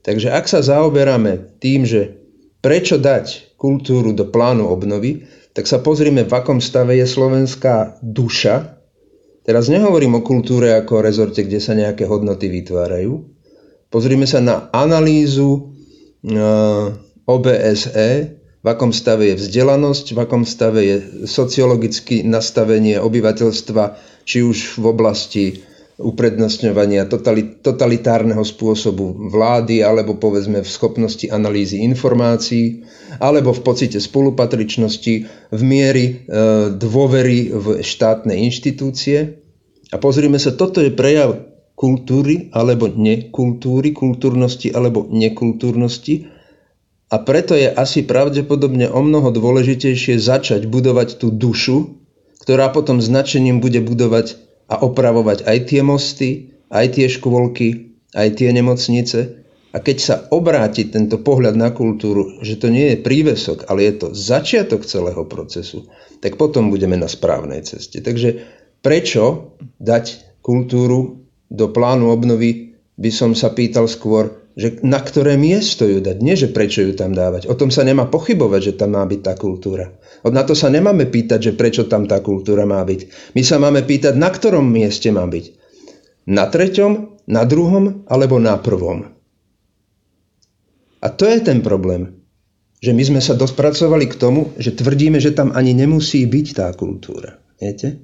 Takže 0.09 0.33
ak 0.33 0.49
sa 0.49 0.65
zaoberáme 0.65 1.61
tým, 1.61 1.85
že 1.85 2.17
prečo 2.65 2.97
dať 2.97 3.53
kultúru 3.61 4.09
do 4.09 4.25
plánu 4.25 4.65
obnovy, 4.65 5.29
tak 5.53 5.69
sa 5.69 5.77
pozrime, 5.77 6.25
v 6.25 6.33
akom 6.33 6.57
stave 6.57 6.97
je 6.97 7.05
slovenská 7.05 8.01
duša. 8.01 8.81
Teraz 9.45 9.69
nehovorím 9.69 10.17
o 10.17 10.25
kultúre 10.25 10.73
ako 10.73 10.97
o 10.97 11.05
rezorte, 11.05 11.45
kde 11.45 11.61
sa 11.61 11.77
nejaké 11.77 12.09
hodnoty 12.09 12.49
vytvárajú. 12.49 13.21
Pozrime 13.93 14.25
sa 14.25 14.41
na 14.41 14.65
analýzu 14.73 15.77
OBSE, 17.29 18.09
v 18.59 18.67
akom 18.67 18.89
stave 18.89 19.29
je 19.29 19.35
vzdelanosť, 19.37 20.17
v 20.17 20.19
akom 20.25 20.41
stave 20.41 20.81
je 20.89 20.97
sociologické 21.29 22.25
nastavenie 22.25 22.97
obyvateľstva, 22.97 23.93
či 24.25 24.41
už 24.41 24.81
v 24.81 24.85
oblasti 24.89 25.45
uprednostňovania 25.99 27.11
totalitárneho 27.59 28.39
spôsobu 28.47 29.27
vlády 29.27 29.83
alebo 29.83 30.15
povedzme 30.15 30.63
v 30.63 30.69
schopnosti 30.69 31.27
analýzy 31.27 31.83
informácií 31.83 32.87
alebo 33.19 33.51
v 33.51 33.61
pocite 33.67 33.99
spolupatričnosti, 33.99 35.13
v 35.51 35.61
miery 35.61 36.05
e, 36.07 36.13
dôvery 36.71 37.51
v 37.51 37.65
štátne 37.83 38.31
inštitúcie. 38.31 39.43
A 39.91 39.95
pozrime 39.99 40.39
sa, 40.39 40.55
toto 40.55 40.79
je 40.79 40.95
prejav 40.95 41.35
kultúry 41.75 42.47
alebo 42.55 42.87
nekultúry, 42.87 43.91
kultúrnosti 43.91 44.71
alebo 44.71 45.03
nekultúrnosti. 45.11 46.31
A 47.11 47.19
preto 47.19 47.59
je 47.59 47.67
asi 47.67 48.07
pravdepodobne 48.07 48.87
o 48.87 49.03
mnoho 49.03 49.35
dôležitejšie 49.35 50.15
začať 50.15 50.63
budovať 50.69 51.19
tú 51.19 51.27
dušu, 51.33 51.99
ktorá 52.39 52.71
potom 52.71 53.03
značením 53.03 53.59
bude 53.59 53.83
budovať 53.83 54.48
a 54.69 54.75
opravovať 54.85 55.49
aj 55.49 55.57
tie 55.65 55.81
mosty, 55.81 56.29
aj 56.69 56.95
tie 56.95 57.09
škôlky, 57.09 57.97
aj 58.13 58.37
tie 58.37 58.49
nemocnice. 58.53 59.19
A 59.69 59.77
keď 59.81 59.97
sa 60.01 60.15
obráti 60.33 60.89
tento 60.89 61.21
pohľad 61.21 61.53
na 61.53 61.69
kultúru, 61.69 62.41
že 62.41 62.57
to 62.57 62.73
nie 62.73 62.93
je 62.93 63.01
prívesok, 63.05 63.69
ale 63.69 63.85
je 63.85 63.93
to 64.01 64.07
začiatok 64.17 64.81
celého 64.81 65.21
procesu, 65.29 65.85
tak 66.25 66.41
potom 66.41 66.73
budeme 66.73 66.97
na 66.97 67.05
správnej 67.05 67.61
ceste. 67.61 68.01
Takže 68.01 68.41
prečo 68.81 69.53
dať 69.77 70.37
kultúru 70.41 71.21
do 71.49 71.65
plánu 71.69 72.09
obnovy, 72.09 72.73
by 72.97 73.11
som 73.13 73.37
sa 73.37 73.53
pýtal 73.53 73.85
skôr, 73.85 74.38
že 74.59 74.83
na 74.83 74.99
ktoré 74.99 75.39
miesto 75.39 75.87
ju 75.87 76.03
dať, 76.03 76.19
nie 76.19 76.35
že 76.35 76.51
prečo 76.51 76.83
ju 76.83 76.91
tam 76.91 77.15
dávať. 77.15 77.47
O 77.47 77.55
tom 77.55 77.71
sa 77.71 77.87
nemá 77.87 78.11
pochybovať, 78.11 78.61
že 78.61 78.73
tam 78.75 78.99
má 78.99 79.07
byť 79.07 79.21
tá 79.23 79.33
kultúra. 79.39 79.95
Na 80.27 80.43
to 80.43 80.51
sa 80.51 80.67
nemáme 80.67 81.07
pýtať, 81.07 81.39
že 81.49 81.51
prečo 81.55 81.87
tam 81.87 82.03
tá 82.03 82.19
kultúra 82.19 82.67
má 82.67 82.83
byť. 82.83 83.31
My 83.39 83.41
sa 83.47 83.55
máme 83.55 83.87
pýtať, 83.87 84.19
na 84.19 84.27
ktorom 84.27 84.67
mieste 84.67 85.15
má 85.15 85.23
byť. 85.23 85.45
Na 86.27 86.51
treťom, 86.51 87.23
na 87.31 87.47
druhom 87.47 88.03
alebo 88.11 88.35
na 88.35 88.59
prvom. 88.59 89.07
A 90.99 91.07
to 91.07 91.23
je 91.23 91.39
ten 91.39 91.63
problém. 91.63 92.19
Že 92.83 92.91
my 92.91 93.03
sme 93.15 93.21
sa 93.23 93.39
dospracovali 93.39 94.11
k 94.11 94.19
tomu, 94.19 94.51
že 94.59 94.75
tvrdíme, 94.75 95.23
že 95.23 95.31
tam 95.31 95.55
ani 95.55 95.71
nemusí 95.71 96.27
byť 96.27 96.47
tá 96.51 96.67
kultúra. 96.75 97.39
Viete? 97.55 98.03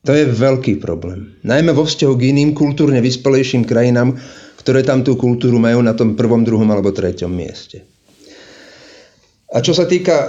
To 0.00 0.16
je 0.16 0.24
veľký 0.24 0.80
problém. 0.80 1.36
Najmä 1.44 1.76
vo 1.76 1.84
vzťahu 1.84 2.14
k 2.16 2.32
iným 2.32 2.56
kultúrne 2.56 3.04
vyspelejším 3.04 3.68
krajinám, 3.68 4.16
ktoré 4.60 4.84
tam 4.84 5.00
tú 5.00 5.16
kultúru 5.16 5.56
majú 5.56 5.80
na 5.80 5.96
tom 5.96 6.12
prvom, 6.12 6.44
druhom 6.44 6.68
alebo 6.68 6.92
treťom 6.92 7.32
mieste. 7.32 7.88
A 9.50 9.64
čo 9.64 9.72
sa 9.72 9.88
týka 9.88 10.14
e, 10.14 10.28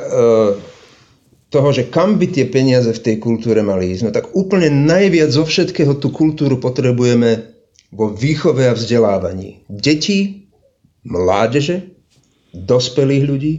toho, 1.51 1.69
že 1.75 1.91
kam 1.91 2.15
by 2.15 2.31
tie 2.31 2.47
peniaze 2.47 2.89
v 2.95 3.03
tej 3.03 3.15
kultúre 3.19 3.59
mali 3.59 3.91
ísť, 3.91 4.03
no 4.07 4.15
tak 4.15 4.31
úplne 4.33 4.71
najviac 4.71 5.29
zo 5.35 5.43
všetkého 5.43 5.99
tú 5.99 6.15
kultúru 6.15 6.57
potrebujeme 6.63 7.51
vo 7.91 8.07
výchove 8.15 8.71
a 8.71 8.73
vzdelávaní. 8.73 9.67
Detí, 9.67 10.47
mládeže, 11.03 11.91
dospelých 12.55 13.23
ľudí 13.27 13.53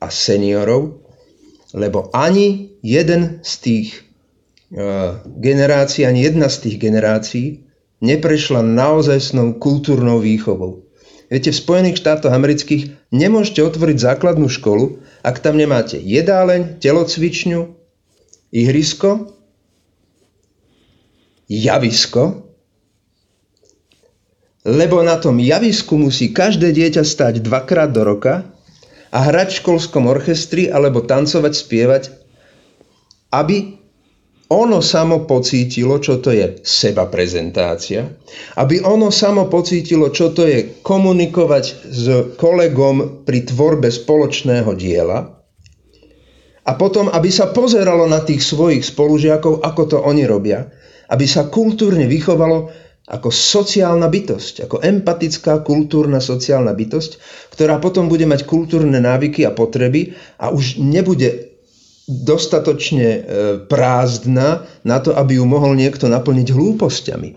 a 0.00 0.08
seniorov, 0.08 1.04
lebo 1.76 2.08
ani 2.16 2.72
jeden 2.80 3.44
z 3.44 3.52
tých 3.60 3.88
e, 3.92 4.00
generácií, 5.36 6.08
ani 6.08 6.24
jedna 6.24 6.48
z 6.48 6.56
tých 6.64 6.76
generácií 6.80 7.67
neprešla 7.98 8.62
naozajstnou 8.62 9.58
kultúrnou 9.58 10.22
výchovou. 10.22 10.86
Viete, 11.28 11.52
v 11.52 11.60
Spojených 11.60 12.00
štátoch 12.00 12.32
amerických 12.32 13.12
nemôžete 13.12 13.60
otvoriť 13.60 13.96
základnú 14.00 14.48
školu, 14.48 15.04
ak 15.20 15.44
tam 15.44 15.60
nemáte 15.60 16.00
jedáleň, 16.00 16.80
telocvičňu, 16.80 17.68
ihrisko, 18.48 19.36
javisko, 21.48 22.48
lebo 24.68 25.00
na 25.00 25.16
tom 25.16 25.40
javisku 25.40 25.96
musí 25.96 26.32
každé 26.32 26.72
dieťa 26.76 27.04
stať 27.04 27.40
dvakrát 27.40 27.92
do 27.92 28.04
roka 28.04 28.44
a 29.08 29.18
hrať 29.24 29.48
v 29.52 29.60
školskom 29.64 30.04
orchestri 30.08 30.68
alebo 30.68 31.04
tancovať, 31.04 31.52
spievať, 31.56 32.02
aby 33.32 33.77
ono 34.48 34.80
samo 34.80 35.28
pocítilo, 35.28 36.00
čo 36.00 36.24
to 36.24 36.32
je 36.32 36.64
seba 36.64 37.04
prezentácia, 37.12 38.08
aby 38.56 38.80
ono 38.80 39.12
samo 39.12 39.44
pocítilo, 39.52 40.08
čo 40.08 40.32
to 40.32 40.48
je 40.48 40.80
komunikovať 40.80 41.64
s 41.84 42.04
kolegom 42.40 43.28
pri 43.28 43.44
tvorbe 43.44 43.92
spoločného 43.92 44.72
diela 44.72 45.38
a 46.68 46.72
potom, 46.76 47.08
aby 47.08 47.32
sa 47.32 47.48
pozeralo 47.48 48.04
na 48.04 48.20
tých 48.20 48.44
svojich 48.44 48.84
spolužiakov, 48.84 49.64
ako 49.64 49.82
to 49.88 49.98
oni 50.04 50.28
robia, 50.28 50.68
aby 51.08 51.24
sa 51.24 51.48
kultúrne 51.48 52.04
vychovalo, 52.04 52.68
ako 53.08 53.32
sociálna 53.32 54.04
bytosť, 54.12 54.68
ako 54.68 54.84
empatická, 54.84 55.64
kultúrna, 55.64 56.20
sociálna 56.20 56.76
bytosť, 56.76 57.10
ktorá 57.56 57.80
potom 57.80 58.04
bude 58.12 58.28
mať 58.28 58.44
kultúrne 58.44 59.00
návyky 59.00 59.48
a 59.48 59.56
potreby 59.56 60.12
a 60.36 60.52
už 60.52 60.76
nebude 60.76 61.47
dostatočne 62.08 63.08
e, 63.08 63.20
prázdna 63.68 64.64
na 64.82 64.98
to, 64.98 65.12
aby 65.12 65.36
ju 65.36 65.44
mohol 65.44 65.76
niekto 65.76 66.08
naplniť 66.08 66.48
hlúpostiami. 66.56 67.36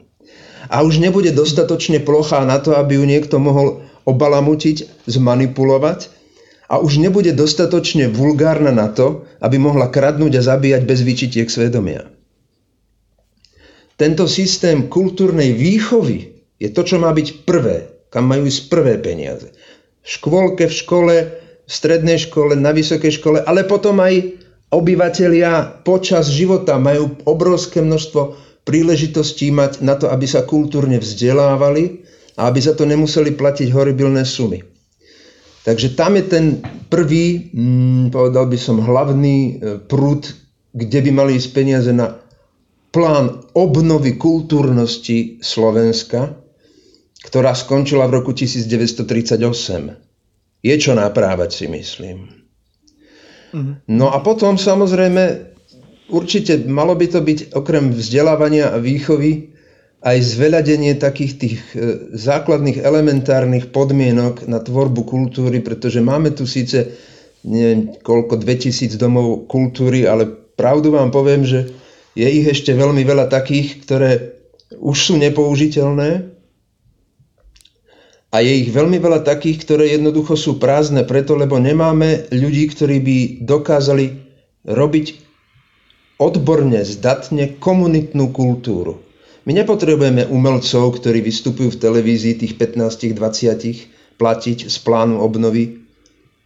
A 0.71 0.87
už 0.87 1.03
nebude 1.03 1.35
dostatočne 1.35 1.99
plochá 1.99 2.47
na 2.47 2.55
to, 2.63 2.79
aby 2.79 2.95
ju 2.95 3.03
niekto 3.03 3.35
mohol 3.43 3.83
obalamutiť, 4.07 5.05
zmanipulovať 5.11 6.07
a 6.71 6.79
už 6.79 7.03
nebude 7.03 7.35
dostatočne 7.35 8.07
vulgárna 8.07 8.71
na 8.71 8.87
to, 8.87 9.27
aby 9.43 9.59
mohla 9.59 9.91
kradnúť 9.91 10.39
a 10.39 10.47
zabíjať 10.55 10.87
bez 10.87 11.03
vyčitiek 11.03 11.47
svedomia. 11.51 12.07
Tento 13.99 14.25
systém 14.25 14.87
kultúrnej 14.87 15.51
výchovy 15.53 16.41
je 16.57 16.71
to, 16.71 16.81
čo 16.87 16.97
má 16.97 17.11
byť 17.11 17.43
prvé, 17.43 18.07
kam 18.07 18.31
majú 18.31 18.47
ísť 18.47 18.71
prvé 18.71 18.97
peniaze. 18.97 19.51
V 20.01 20.07
škôlke, 20.07 20.65
v 20.65 20.73
škole, 20.73 21.15
v 21.67 21.71
strednej 21.71 22.17
škole, 22.17 22.57
na 22.57 22.73
vysokej 22.73 23.21
škole, 23.21 23.43
ale 23.43 23.67
potom 23.67 23.99
aj 24.01 24.40
obyvateľia 24.71 25.83
počas 25.83 26.31
života 26.31 26.79
majú 26.79 27.19
obrovské 27.27 27.83
množstvo 27.83 28.39
príležitostí 28.63 29.51
mať 29.51 29.83
na 29.83 29.99
to, 29.99 30.07
aby 30.07 30.25
sa 30.25 30.47
kultúrne 30.47 30.97
vzdelávali 30.97 32.07
a 32.39 32.47
aby 32.47 32.59
za 32.63 32.73
to 32.73 32.87
nemuseli 32.87 33.35
platiť 33.35 33.67
horibilné 33.69 34.23
sumy. 34.23 34.63
Takže 35.61 35.93
tam 35.93 36.17
je 36.17 36.25
ten 36.25 36.45
prvý, 36.89 37.53
mm, 37.53 38.09
povedal 38.09 38.49
by 38.49 38.57
som, 38.57 38.81
hlavný 38.81 39.37
e, 39.37 39.51
prúd, 39.85 40.33
kde 40.73 40.99
by 41.05 41.11
mali 41.13 41.37
ísť 41.37 41.49
peniaze 41.53 41.91
na 41.93 42.17
plán 42.89 43.45
obnovy 43.53 44.17
kultúrnosti 44.17 45.37
Slovenska, 45.45 46.33
ktorá 47.21 47.53
skončila 47.53 48.09
v 48.09 48.23
roku 48.23 48.33
1938. 48.33 50.65
Je 50.65 50.75
čo 50.81 50.97
naprávať, 50.97 51.49
si 51.53 51.65
myslím. 51.69 52.40
Mhm. 53.51 53.87
No 53.87 54.11
a 54.11 54.19
potom 54.23 54.55
samozrejme, 54.55 55.53
určite 56.11 56.59
malo 56.67 56.95
by 56.95 57.07
to 57.07 57.19
byť 57.23 57.39
okrem 57.55 57.91
vzdelávania 57.91 58.75
a 58.75 58.81
výchovy 58.81 59.51
aj 60.01 60.17
zveľadenie 60.17 60.97
takých 60.97 61.33
tých 61.37 61.57
e, 61.71 61.77
základných 62.17 62.81
elementárnych 62.81 63.69
podmienok 63.69 64.49
na 64.49 64.57
tvorbu 64.57 65.05
kultúry, 65.05 65.61
pretože 65.61 66.01
máme 66.01 66.33
tu 66.33 66.49
síce 66.49 66.89
neviem 67.45 67.97
koľko, 68.01 68.37
2000 68.37 68.97
domov 69.01 69.49
kultúry, 69.49 70.05
ale 70.05 70.29
pravdu 70.57 70.93
vám 70.93 71.09
poviem, 71.09 71.41
že 71.41 71.73
je 72.13 72.27
ich 72.27 72.45
ešte 72.45 72.75
veľmi 72.75 73.01
veľa 73.01 73.31
takých, 73.31 73.81
ktoré 73.87 74.09
už 74.77 74.97
sú 74.97 75.13
nepoužiteľné 75.17 76.40
a 78.31 78.39
je 78.39 78.63
ich 78.63 78.71
veľmi 78.71 78.95
veľa 78.95 79.27
takých, 79.27 79.67
ktoré 79.67 79.91
jednoducho 79.91 80.39
sú 80.39 80.55
prázdne 80.55 81.03
preto, 81.03 81.35
lebo 81.35 81.59
nemáme 81.59 82.31
ľudí, 82.31 82.71
ktorí 82.71 82.97
by 83.03 83.17
dokázali 83.43 84.05
robiť 84.63 85.05
odborne, 86.15 86.79
zdatne 86.79 87.59
komunitnú 87.59 88.31
kultúru. 88.31 89.03
My 89.43 89.51
nepotrebujeme 89.57 90.29
umelcov, 90.31 91.01
ktorí 91.01 91.19
vystupujú 91.19 91.75
v 91.75 91.81
televízii 91.81 92.39
tých 92.39 92.53
15-20 92.55 94.15
platiť 94.21 94.57
z 94.69 94.77
plánu 94.85 95.17
obnovy. 95.19 95.81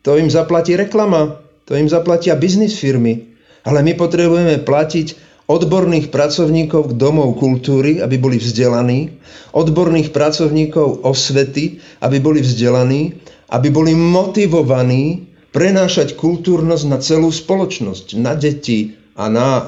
To 0.08 0.16
im 0.16 0.32
zaplatí 0.32 0.80
reklama, 0.80 1.44
to 1.68 1.76
im 1.76 1.92
zaplatia 1.92 2.40
biznis 2.40 2.80
firmy. 2.80 3.36
Ale 3.68 3.84
my 3.84 3.98
potrebujeme 4.00 4.64
platiť 4.64 5.35
odborných 5.46 6.10
pracovníkov 6.10 6.98
domov 6.98 7.38
kultúry, 7.38 8.02
aby 8.02 8.18
boli 8.18 8.42
vzdelaní, 8.42 9.14
odborných 9.54 10.10
pracovníkov 10.10 11.06
osvety, 11.06 11.78
aby 12.02 12.18
boli 12.18 12.42
vzdelaní, 12.42 13.14
aby 13.54 13.70
boli 13.70 13.94
motivovaní 13.94 15.30
prenášať 15.54 16.18
kultúrnosť 16.18 16.86
na 16.90 16.98
celú 17.00 17.30
spoločnosť, 17.30 18.18
na 18.20 18.34
deti 18.34 18.98
a 19.16 19.32
na 19.32 19.48
e, 19.48 19.64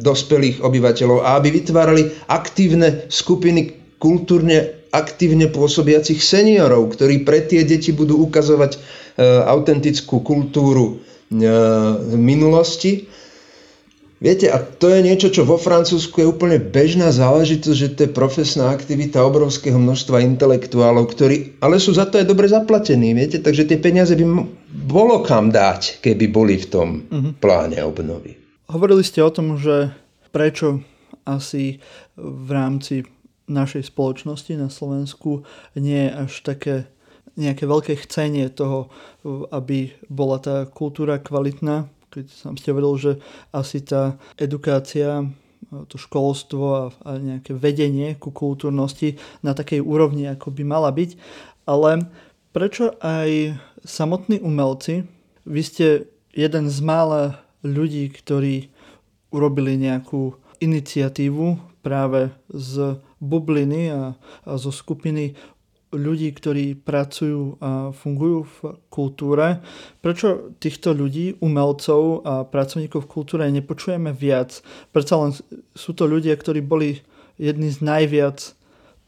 dospelých 0.00 0.64
obyvateľov 0.64 1.20
a 1.20 1.36
aby 1.36 1.60
vytvárali 1.60 2.08
aktívne 2.32 3.04
skupiny 3.12 3.76
kultúrne 4.00 4.86
aktívne 4.96 5.52
pôsobiacich 5.52 6.16
seniorov, 6.24 6.96
ktorí 6.96 7.20
pre 7.28 7.44
tie 7.44 7.68
deti 7.68 7.92
budú 7.92 8.16
ukazovať 8.24 8.72
e, 8.72 8.78
autentickú 9.44 10.24
kultúru 10.24 10.96
e, 10.96 11.44
minulosti 12.16 13.04
Viete, 14.26 14.50
a 14.50 14.58
to 14.58 14.90
je 14.90 15.06
niečo, 15.06 15.30
čo 15.30 15.46
vo 15.46 15.54
Francúzsku 15.54 16.18
je 16.18 16.26
úplne 16.26 16.58
bežná 16.58 17.14
záležitosť, 17.14 17.78
že 17.78 17.92
to 17.94 18.00
je 18.02 18.10
profesná 18.10 18.74
aktivita 18.74 19.22
obrovského 19.22 19.78
množstva 19.78 20.18
intelektuálov, 20.18 21.14
ktorí 21.14 21.62
ale 21.62 21.78
sú 21.78 21.94
za 21.94 22.10
to 22.10 22.18
aj 22.18 22.26
dobre 22.26 22.50
zaplatení, 22.50 23.14
viete, 23.14 23.38
takže 23.38 23.70
tie 23.70 23.78
peniaze 23.78 24.18
by 24.18 24.26
bolo 24.90 25.22
kam 25.22 25.54
dať, 25.54 26.02
keby 26.02 26.26
boli 26.26 26.58
v 26.58 26.66
tom 26.66 26.88
uh-huh. 27.06 27.38
pláne 27.38 27.78
obnovy. 27.86 28.34
Hovorili 28.66 29.06
ste 29.06 29.22
o 29.22 29.30
tom, 29.30 29.62
že 29.62 29.94
prečo 30.34 30.82
asi 31.22 31.78
v 32.18 32.48
rámci 32.50 33.06
našej 33.46 33.94
spoločnosti 33.94 34.58
na 34.58 34.66
Slovensku 34.66 35.46
nie 35.78 36.10
je 36.10 36.12
až 36.26 36.32
také 36.42 36.74
nejaké 37.38 37.62
veľké 37.62 37.94
chcenie 38.02 38.50
toho, 38.50 38.90
aby 39.54 39.94
bola 40.10 40.42
tá 40.42 40.66
kultúra 40.66 41.22
kvalitná, 41.22 41.86
keď 42.16 42.32
som 42.32 42.56
ste 42.56 42.72
hovoril, 42.72 42.96
že 42.96 43.12
asi 43.52 43.84
tá 43.84 44.16
edukácia, 44.40 45.28
to 45.92 46.00
školstvo 46.00 46.96
a 47.04 47.10
nejaké 47.20 47.52
vedenie 47.52 48.16
ku 48.16 48.32
kultúrnosti 48.32 49.20
na 49.44 49.52
takej 49.52 49.84
úrovni, 49.84 50.24
ako 50.24 50.48
by 50.48 50.62
mala 50.64 50.88
byť. 50.88 51.20
Ale 51.68 52.08
prečo 52.56 52.96
aj 53.04 53.60
samotní 53.84 54.40
umelci, 54.40 55.04
vy 55.44 55.60
ste 55.60 55.86
jeden 56.32 56.72
z 56.72 56.78
mála 56.80 57.44
ľudí, 57.60 58.08
ktorí 58.08 58.72
urobili 59.28 59.76
nejakú 59.76 60.40
iniciatívu 60.64 61.60
práve 61.84 62.32
z 62.48 62.96
bubliny 63.20 63.92
a, 63.92 64.16
a 64.48 64.52
zo 64.56 64.72
skupiny 64.72 65.36
ľudí, 65.96 66.30
ktorí 66.32 66.76
pracujú 66.76 67.58
a 67.58 67.90
fungujú 67.90 68.44
v 68.44 68.58
kultúre. 68.92 69.64
Prečo 70.04 70.54
týchto 70.60 70.92
ľudí, 70.92 71.40
umelcov 71.40 72.22
a 72.22 72.44
pracovníkov 72.44 73.08
v 73.08 73.12
kultúre 73.12 73.44
nepočujeme 73.48 74.12
viac? 74.12 74.60
Prečo 74.92 75.14
len 75.18 75.32
sú 75.72 75.90
to 75.96 76.04
ľudia, 76.04 76.36
ktorí 76.36 76.60
boli 76.60 77.00
jedni 77.40 77.72
z 77.72 77.80
najviac 77.82 78.54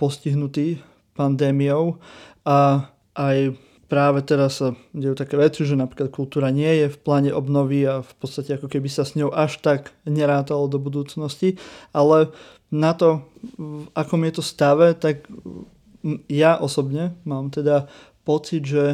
postihnutí 0.01 0.81
pandémiou 1.17 1.99
a 2.45 2.89
aj 3.19 3.57
práve 3.89 4.21
teraz 4.23 4.61
sa 4.61 4.77
dejú 4.93 5.17
také 5.17 5.41
veci, 5.41 5.65
že 5.65 5.75
napríklad 5.75 6.13
kultúra 6.13 6.53
nie 6.53 6.85
je 6.85 6.87
v 6.93 7.01
pláne 7.01 7.33
obnovy 7.33 7.89
a 7.89 8.05
v 8.05 8.13
podstate 8.21 8.55
ako 8.61 8.69
keby 8.69 8.87
sa 8.87 9.03
s 9.03 9.17
ňou 9.17 9.33
až 9.33 9.59
tak 9.65 9.97
nerátalo 10.05 10.69
do 10.69 10.79
budúcnosti, 10.79 11.57
ale 11.91 12.31
na 12.69 12.93
to, 12.93 13.25
v 13.57 13.89
akom 13.97 14.21
je 14.29 14.33
to 14.39 14.45
stave, 14.45 14.93
tak 15.01 15.25
ja 16.29 16.59
osobne 16.59 17.19
mám 17.25 17.51
teda 17.51 17.91
pocit, 18.23 18.65
že 18.65 18.85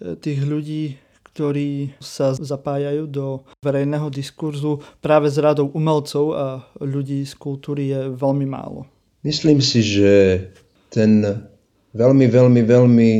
e, 0.00 0.18
tých 0.18 0.42
ľudí, 0.42 0.98
ktorí 1.32 1.96
sa 1.96 2.36
zapájajú 2.36 3.08
do 3.08 3.26
verejného 3.64 4.12
diskurzu 4.12 4.84
práve 5.00 5.32
z 5.32 5.40
radou 5.40 5.72
umelcov 5.72 6.26
a 6.36 6.46
ľudí 6.82 7.24
z 7.24 7.34
kultúry 7.40 7.88
je 7.88 8.12
veľmi 8.12 8.44
málo. 8.44 8.84
Myslím 9.24 9.62
si, 9.62 9.80
že 9.80 10.44
ten 10.92 11.24
veľmi, 11.94 12.26
veľmi, 12.28 12.62
veľmi 12.66 13.10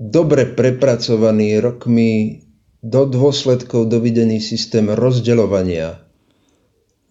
dobre 0.00 0.48
prepracovaný 0.56 1.60
rokmi 1.60 2.42
do 2.80 3.04
dôsledkov 3.04 3.92
dovidený 3.92 4.40
systém 4.40 4.88
rozdeľovania 4.88 6.00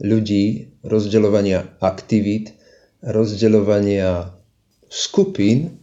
ľudí, 0.02 0.74
rozdeľovania 0.82 1.78
aktivít, 1.78 2.58
rozdeľovania 3.06 4.39
skupín 4.90 5.78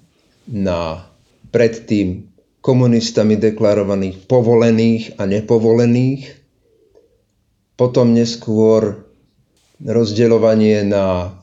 na 0.50 1.06
predtým 1.54 2.26
komunistami 2.60 3.38
deklarovaných 3.38 4.26
povolených 4.26 5.16
a 5.16 5.30
nepovolených, 5.30 6.34
potom 7.78 8.10
neskôr 8.10 9.06
rozdeľovanie 9.78 10.82
na 10.82 11.38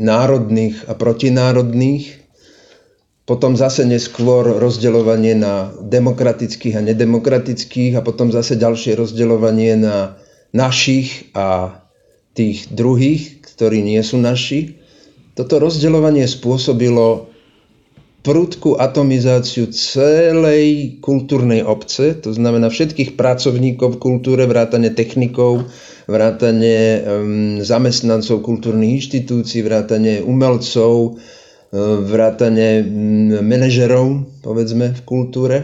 národných 0.00 0.90
a 0.90 0.98
protinárodných, 0.98 2.18
potom 3.28 3.54
zase 3.54 3.86
neskôr 3.86 4.58
rozdeľovanie 4.58 5.38
na 5.38 5.70
demokratických 5.78 6.74
a 6.74 6.82
nedemokratických 6.82 7.94
a 7.94 8.02
potom 8.02 8.34
zase 8.34 8.58
ďalšie 8.58 8.98
rozdeľovanie 8.98 9.78
na 9.78 10.18
našich 10.50 11.30
a 11.30 11.78
tých 12.34 12.66
druhých, 12.74 13.38
ktorí 13.54 13.86
nie 13.86 14.02
sú 14.02 14.18
naši. 14.18 14.79
Toto 15.40 15.56
rozdeľovanie 15.56 16.28
spôsobilo 16.28 17.32
prudkú 18.20 18.76
atomizáciu 18.76 19.72
celej 19.72 21.00
kultúrnej 21.00 21.64
obce, 21.64 22.12
to 22.12 22.36
znamená 22.36 22.68
všetkých 22.68 23.16
pracovníkov 23.16 23.96
v 23.96 24.00
kultúre, 24.04 24.44
vrátane 24.44 24.92
technikov, 24.92 25.64
vrátane 26.04 26.76
zamestnancov 27.64 28.44
kultúrnych 28.44 29.00
inštitúcií, 29.00 29.64
vrátane 29.64 30.20
umelcov, 30.20 31.16
vrátane 32.04 32.84
manažerov, 33.40 34.28
povedzme, 34.44 34.92
v 34.92 35.00
kultúre. 35.08 35.56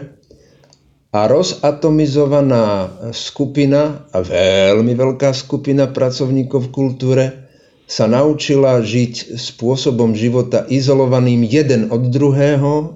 A 1.13 1.29
rozatomizovaná 1.29 2.89
skupina, 3.13 4.09
a 4.09 4.25
veľmi 4.25 4.97
veľká 4.97 5.37
skupina 5.37 5.85
pracovníkov 5.85 6.65
v 6.65 6.73
kultúre, 6.73 7.46
sa 7.87 8.03
naučila 8.03 8.83
žiť 8.83 9.39
spôsobom 9.39 10.11
života 10.11 10.67
izolovaným 10.67 11.47
jeden 11.47 11.87
od 11.87 12.11
druhého, 12.11 12.73
e, 12.83 12.87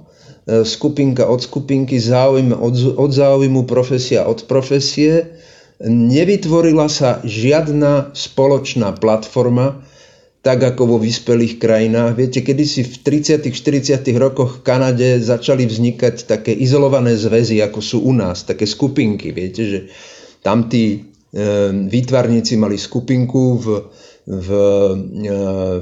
skupinka 0.68 1.24
od 1.24 1.39
skupinky, 1.39 1.96
záujm 1.96 2.52
od, 2.52 3.00
od 3.00 3.12
záujmu, 3.16 3.64
profesia 3.64 4.28
od 4.28 4.44
profesie. 4.52 5.32
Nevytvorila 5.82 6.92
sa 6.92 7.24
žiadna 7.24 8.12
spoločná 8.12 8.92
platforma, 9.00 9.80
tak 10.44 10.60
ako 10.60 10.84
vo 10.86 10.98
vyspelých 11.00 11.62
krajinách. 11.62 12.18
Viete, 12.20 12.44
kedy 12.44 12.64
si 12.68 12.82
v 12.84 13.00
30 13.00 13.48
40 13.48 14.04
rokoch 14.20 14.60
v 14.60 14.64
Kanade 14.68 15.24
začali 15.24 15.70
vznikať 15.70 16.28
také 16.28 16.52
izolované 16.52 17.16
zväzy, 17.16 17.64
ako 17.64 17.80
sú 17.80 17.98
u 18.04 18.12
nás, 18.12 18.44
také 18.44 18.68
skupinky. 18.68 19.32
Viete, 19.32 19.62
že 19.64 19.80
tam 20.44 20.68
tí 20.68 20.98
e, 20.98 21.00
výtvarníci 21.88 22.58
mali 22.58 22.76
skupinku 22.76 23.62
v, 23.62 23.66
v, 24.32 24.49
e, 25.27 25.34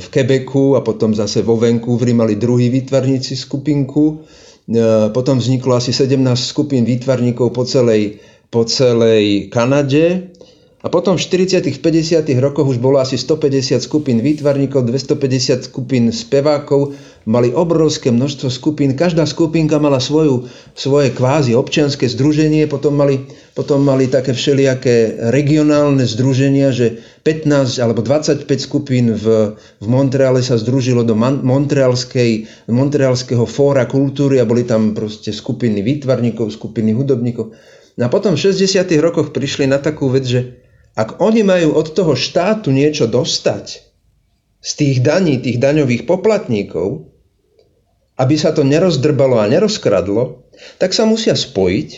v 0.01 0.05
Quebecu 0.09 0.73
a 0.73 0.81
potom 0.81 1.13
zase 1.13 1.45
vo 1.45 1.53
Vancouveri 1.53 2.17
mali 2.17 2.35
druhý 2.35 2.73
výtvarníci 2.73 3.37
skupinku. 3.37 4.25
E, 4.65 5.09
potom 5.13 5.37
vzniklo 5.37 5.77
asi 5.77 5.93
17 5.93 6.17
skupín 6.33 6.81
výtvarníkov 6.81 7.53
po 7.53 7.61
celej, 7.61 8.17
po 8.49 8.65
celej 8.65 9.53
Kanade 9.53 10.33
a 10.79 10.87
potom 10.87 11.19
v 11.19 11.21
40 11.21 11.59
50 11.59 12.23
rokoch 12.39 12.67
už 12.71 12.79
bolo 12.79 13.03
asi 13.03 13.19
150 13.19 13.83
skupín 13.83 14.23
výtvarníkov, 14.23 14.87
250 14.87 15.67
skupín 15.67 16.07
spevákov, 16.07 16.95
mali 17.27 17.51
obrovské 17.51 18.11
množstvo 18.11 18.47
skupín, 18.47 18.95
každá 18.95 19.27
skupinka 19.27 19.75
mala 19.79 19.99
svoju, 19.99 20.47
svoje 20.75 21.11
kvázi 21.11 21.55
občianske 21.55 22.07
združenie, 22.07 22.69
potom 22.71 22.95
mali, 22.95 23.27
potom 23.57 23.83
mali 23.83 24.07
také 24.07 24.31
všelijaké 24.31 25.19
regionálne 25.33 26.07
združenia, 26.07 26.71
že 26.71 27.03
15 27.27 27.81
alebo 27.83 27.99
25 28.05 28.47
skupín 28.59 29.11
v, 29.17 29.55
v 29.57 29.87
Montreale 29.89 30.39
sa 30.39 30.55
združilo 30.55 31.03
do 31.03 31.17
Montrealskej, 31.19 32.47
Montrealského 32.71 33.43
fóra 33.43 33.83
kultúry 33.89 34.39
a 34.39 34.47
boli 34.47 34.63
tam 34.63 34.95
proste 34.95 35.35
skupiny 35.35 35.83
výtvarníkov, 35.83 36.55
skupiny 36.55 36.95
hudobníkov. 36.95 37.51
No 37.99 38.01
a 38.07 38.09
potom 38.09 38.39
v 38.39 38.47
60 38.47 38.87
rokoch 39.03 39.35
prišli 39.35 39.67
na 39.67 39.83
takú 39.83 40.07
vec, 40.07 40.23
že 40.23 40.63
ak 40.95 41.19
oni 41.19 41.43
majú 41.43 41.75
od 41.75 41.91
toho 41.91 42.15
štátu 42.15 42.71
niečo 42.71 43.07
dostať, 43.11 43.88
z 44.59 44.71
tých 44.75 44.97
daní, 44.99 45.39
tých 45.39 45.57
daňových 45.57 46.03
poplatníkov, 46.03 47.07
aby 48.19 48.35
sa 48.35 48.51
to 48.51 48.67
nerozdrbalo 48.67 49.39
a 49.39 49.47
nerozkradlo, 49.47 50.43
tak 50.75 50.91
sa 50.91 51.07
musia 51.07 51.39
spojiť, 51.39 51.89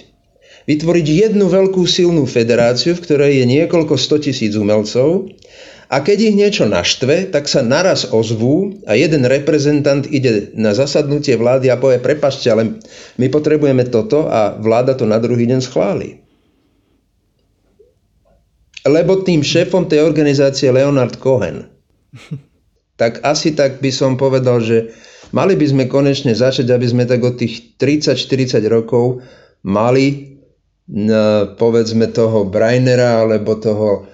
vytvoriť 0.70 1.08
jednu 1.10 1.50
veľkú 1.50 1.82
silnú 1.90 2.30
federáciu, 2.30 2.94
v 2.94 3.04
ktorej 3.04 3.42
je 3.42 3.46
niekoľko 3.50 3.98
stotisíc 3.98 4.54
umelcov 4.54 5.34
a 5.90 6.06
keď 6.06 6.18
ich 6.32 6.36
niečo 6.38 6.70
naštve, 6.70 7.34
tak 7.34 7.50
sa 7.50 7.66
naraz 7.66 8.06
ozvú 8.14 8.78
a 8.86 8.94
jeden 8.94 9.26
reprezentant 9.26 10.06
ide 10.06 10.54
na 10.54 10.78
zasadnutie 10.78 11.34
vlády 11.34 11.74
a 11.74 11.82
povie, 11.82 11.98
prepašte, 11.98 12.54
ale 12.54 12.78
my 13.18 13.28
potrebujeme 13.34 13.90
toto 13.90 14.30
a 14.30 14.54
vláda 14.54 14.94
to 14.94 15.10
na 15.10 15.18
druhý 15.18 15.50
deň 15.50 15.60
schváli 15.66 16.22
lebo 18.88 19.22
tým 19.22 19.46
šéfom 19.46 19.86
tej 19.86 20.02
organizácie 20.02 20.70
je 20.70 20.74
Leonard 20.74 21.18
Cohen. 21.22 21.70
Tak 23.02 23.26
asi 23.26 23.58
tak 23.58 23.82
by 23.82 23.90
som 23.90 24.14
povedal, 24.14 24.62
že 24.62 24.94
mali 25.34 25.58
by 25.58 25.66
sme 25.66 25.84
konečne 25.90 26.38
začať, 26.38 26.70
aby 26.70 26.86
sme 26.86 27.10
tak 27.10 27.26
od 27.26 27.34
tých 27.34 27.74
30-40 27.82 28.62
rokov 28.70 29.26
mali 29.66 30.38
povedzme 31.58 32.14
toho 32.14 32.46
Brainera 32.46 33.26
alebo 33.26 33.58
toho 33.58 34.06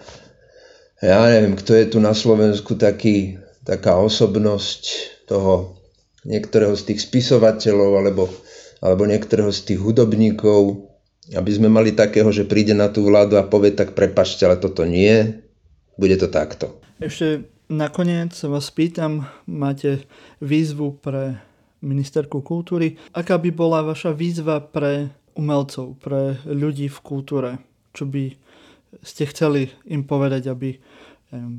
ja 0.97 1.29
neviem, 1.29 1.53
kto 1.53 1.77
je 1.77 1.85
tu 1.93 1.97
na 2.01 2.15
Slovensku 2.15 2.73
taký, 2.73 3.37
taká 3.61 4.01
osobnosť 4.01 4.81
toho 5.29 5.77
niektorého 6.25 6.73
z 6.73 6.93
tých 6.93 7.05
spisovateľov 7.05 7.91
alebo, 8.01 8.23
alebo 8.81 9.03
niektorého 9.05 9.53
z 9.53 9.73
tých 9.73 9.79
hudobníkov, 9.83 10.89
aby 11.37 11.51
sme 11.53 11.69
mali 11.69 11.93
takého, 11.93 12.33
že 12.33 12.49
príde 12.49 12.73
na 12.73 12.89
tú 12.89 13.05
vládu 13.05 13.37
a 13.37 13.45
povie 13.45 13.77
tak 13.77 13.93
prepačte, 13.93 14.47
ale 14.49 14.57
toto 14.57 14.89
nie, 14.89 15.37
bude 16.01 16.17
to 16.17 16.33
takto. 16.33 16.81
Ešte 16.97 17.56
nakoniec 17.69 18.33
vás 18.47 18.71
pýtam, 18.71 19.27
máte 19.47 20.07
výzvu 20.39 20.99
pre 20.99 21.39
ministerku 21.83 22.41
kultúry. 22.41 22.97
Aká 23.13 23.37
by 23.37 23.49
bola 23.53 23.85
vaša 23.85 24.15
výzva 24.15 24.63
pre 24.63 25.13
umelcov, 25.37 25.99
pre 26.01 26.41
ľudí 26.47 26.89
v 26.89 26.99
kultúre? 27.03 27.51
Čo 27.93 28.09
by 28.09 28.33
ste 29.03 29.29
chceli 29.29 29.69
im 29.85 30.07
povedať, 30.07 30.49
aby 30.49 30.79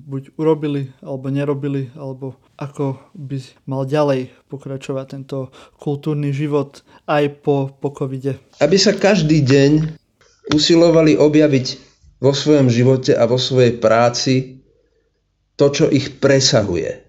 buď 0.09 0.33
urobili, 0.41 0.89
alebo 1.05 1.29
nerobili, 1.29 1.93
alebo 1.93 2.41
ako 2.57 3.13
by 3.13 3.37
mal 3.69 3.85
ďalej 3.85 4.33
pokračovať 4.49 5.05
tento 5.07 5.53
kultúrny 5.77 6.33
život 6.33 6.81
aj 7.05 7.45
po, 7.45 7.69
po 7.77 7.93
covide. 7.93 8.41
Aby 8.65 8.81
sa 8.81 8.97
každý 8.97 9.45
deň 9.45 9.93
usilovali 10.57 11.21
objaviť 11.21 11.67
vo 12.19 12.33
svojom 12.33 12.73
živote 12.73 13.13
a 13.13 13.29
vo 13.29 13.37
svojej 13.37 13.77
práci 13.77 14.58
to, 15.59 15.67
čo 15.75 15.85
ich 15.91 16.23
presahuje. 16.23 17.03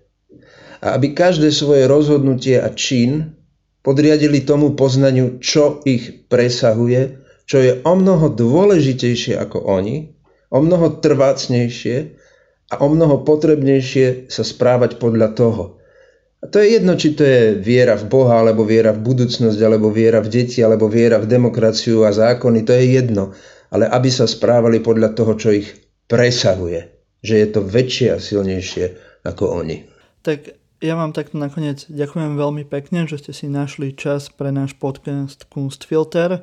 A 0.82 0.97
aby 0.97 1.14
každé 1.14 1.54
svoje 1.54 1.86
rozhodnutie 1.86 2.58
a 2.58 2.74
čin 2.74 3.38
podriadili 3.86 4.41
tomu 4.41 4.74
poznaniu, 4.74 5.38
čo 5.38 5.86
ich 5.86 6.26
presahuje, 6.28 7.22
čo 7.45 7.58
je 7.62 7.72
o 7.86 7.93
mnoho 7.93 8.34
dôležitejšie 8.34 9.38
ako 9.38 9.70
oni, 9.70 10.12
o 10.50 10.60
mnoho 10.60 10.97
trvácnejšie 10.97 11.97
a 12.74 12.76
o 12.82 12.88
mnoho 12.89 13.22
potrebnejšie 13.26 14.30
sa 14.30 14.43
správať 14.45 14.97
podľa 14.97 15.30
toho. 15.38 15.64
A 16.39 16.47
to 16.47 16.64
je 16.64 16.80
jedno, 16.80 16.95
či 16.95 17.20
to 17.20 17.28
je 17.28 17.60
viera 17.60 18.00
v 18.00 18.08
Boha, 18.08 18.39
alebo 18.39 18.64
viera 18.64 18.95
v 18.95 19.04
budúcnosť, 19.04 19.60
alebo 19.60 19.91
viera 19.91 20.24
v 20.24 20.32
deti, 20.32 20.64
alebo 20.64 20.88
viera 20.88 21.20
v 21.20 21.28
demokraciu 21.28 22.08
a 22.08 22.16
zákony, 22.16 22.64
to 22.64 22.72
je 22.80 22.95
jedno. 22.95 23.36
Ale 23.76 23.91
aby 23.91 24.08
sa 24.08 24.24
správali 24.24 24.80
podľa 24.80 25.20
toho, 25.20 25.36
čo 25.36 25.52
ich 25.52 25.68
presahuje. 26.08 26.99
Že 27.20 27.34
je 27.36 27.47
to 27.51 27.61
väčšie 27.65 28.07
a 28.15 28.17
silnejšie 28.17 28.86
ako 29.28 29.63
oni. 29.63 29.84
Tak 30.24 30.59
ja 30.80 30.95
vám 30.95 31.11
takto 31.11 31.36
nakoniec 31.36 31.84
ďakujem 31.91 32.39
veľmi 32.39 32.63
pekne, 32.63 33.03
že 33.03 33.20
ste 33.20 33.36
si 33.36 33.51
našli 33.51 33.91
čas 33.91 34.32
pre 34.32 34.47
náš 34.55 34.80
podcast 34.80 35.43
Kunstfilter. 35.51 36.39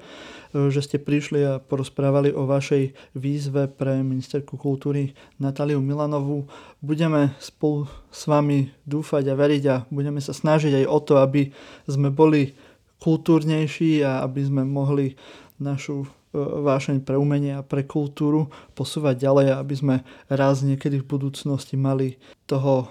Že 0.53 0.81
ste 0.81 0.97
prišli 0.97 1.41
a 1.45 1.61
porozprávali 1.61 2.33
o 2.33 2.49
vašej 2.49 2.97
výzve 3.13 3.69
pre 3.69 4.01
ministerku 4.01 4.57
kultúry 4.57 5.13
Natáliu 5.37 5.85
Milanovú. 5.85 6.49
Budeme 6.81 7.37
spolu 7.41 7.89
s 8.09 8.25
vami 8.25 8.73
dúfať 8.89 9.33
a 9.33 9.35
veriť 9.37 9.63
a 9.69 9.77
budeme 9.93 10.21
sa 10.21 10.33
snažiť 10.33 10.81
aj 10.81 10.87
o 10.89 10.99
to, 11.01 11.21
aby 11.21 11.53
sme 11.85 12.09
boli 12.09 12.57
kultúrnejší 13.05 14.01
a 14.01 14.25
aby 14.25 14.41
sme 14.49 14.65
mohli 14.65 15.17
našu 15.61 16.09
vášeň 16.37 17.03
pre 17.03 17.17
umenie 17.17 17.57
a 17.57 17.65
pre 17.65 17.83
kultúru 17.89 18.53
posúvať 18.77 19.25
ďalej, 19.25 19.47
aby 19.57 19.75
sme 19.75 19.97
raz 20.29 20.61
niekedy 20.61 21.01
v 21.01 21.09
budúcnosti 21.09 21.81
mali 21.81 22.21
toho 22.45 22.85
e, 22.85 22.87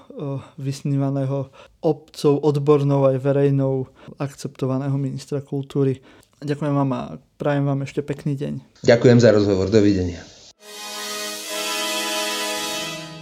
vysnívaného 0.58 1.54
obcov, 1.86 2.34
odbornou 2.42 3.06
aj 3.06 3.22
verejnou 3.22 3.88
akceptovaného 4.18 4.98
ministra 4.98 5.40
kultúry. 5.40 6.02
Ďakujem 6.44 6.74
vám 6.74 6.92
a 6.92 7.02
prajem 7.40 7.64
vám 7.64 7.86
ešte 7.88 8.04
pekný 8.04 8.36
deň. 8.36 8.84
Ďakujem 8.84 9.20
za 9.24 9.30
rozhovor. 9.32 9.72
Dovidenia. 9.72 10.35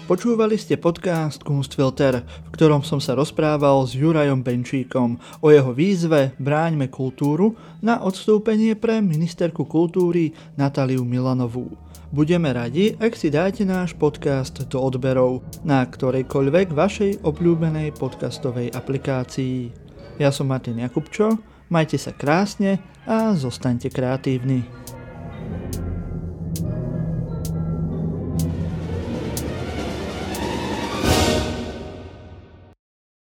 Počúvali 0.03 0.59
ste 0.59 0.75
podcast 0.75 1.47
Kunstfilter, 1.47 2.27
v 2.27 2.49
ktorom 2.51 2.83
som 2.83 2.99
sa 2.99 3.15
rozprával 3.15 3.87
s 3.87 3.95
Jurajom 3.95 4.43
Benčíkom 4.43 5.15
o 5.39 5.47
jeho 5.47 5.71
výzve 5.71 6.35
Bráňme 6.43 6.91
kultúru 6.91 7.55
na 7.79 8.03
odstúpenie 8.03 8.75
pre 8.75 8.99
ministerku 8.99 9.63
kultúry 9.63 10.35
Natáliu 10.59 11.07
Milanovú. 11.07 11.71
Budeme 12.11 12.51
radi, 12.51 12.99
ak 12.99 13.15
si 13.15 13.31
dáte 13.31 13.63
náš 13.63 13.95
podcast 13.95 14.67
do 14.67 14.83
odberov 14.83 15.39
na 15.63 15.87
ktorejkoľvek 15.87 16.75
vašej 16.75 17.23
obľúbenej 17.23 17.95
podcastovej 17.95 18.75
aplikácii. 18.75 19.71
Ja 20.19 20.35
som 20.35 20.51
Martin 20.51 20.83
Jakubčo, 20.83 21.39
majte 21.71 21.95
sa 21.95 22.11
krásne 22.11 22.83
a 23.07 23.31
zostaňte 23.39 23.87
kreatívni. 23.87 24.67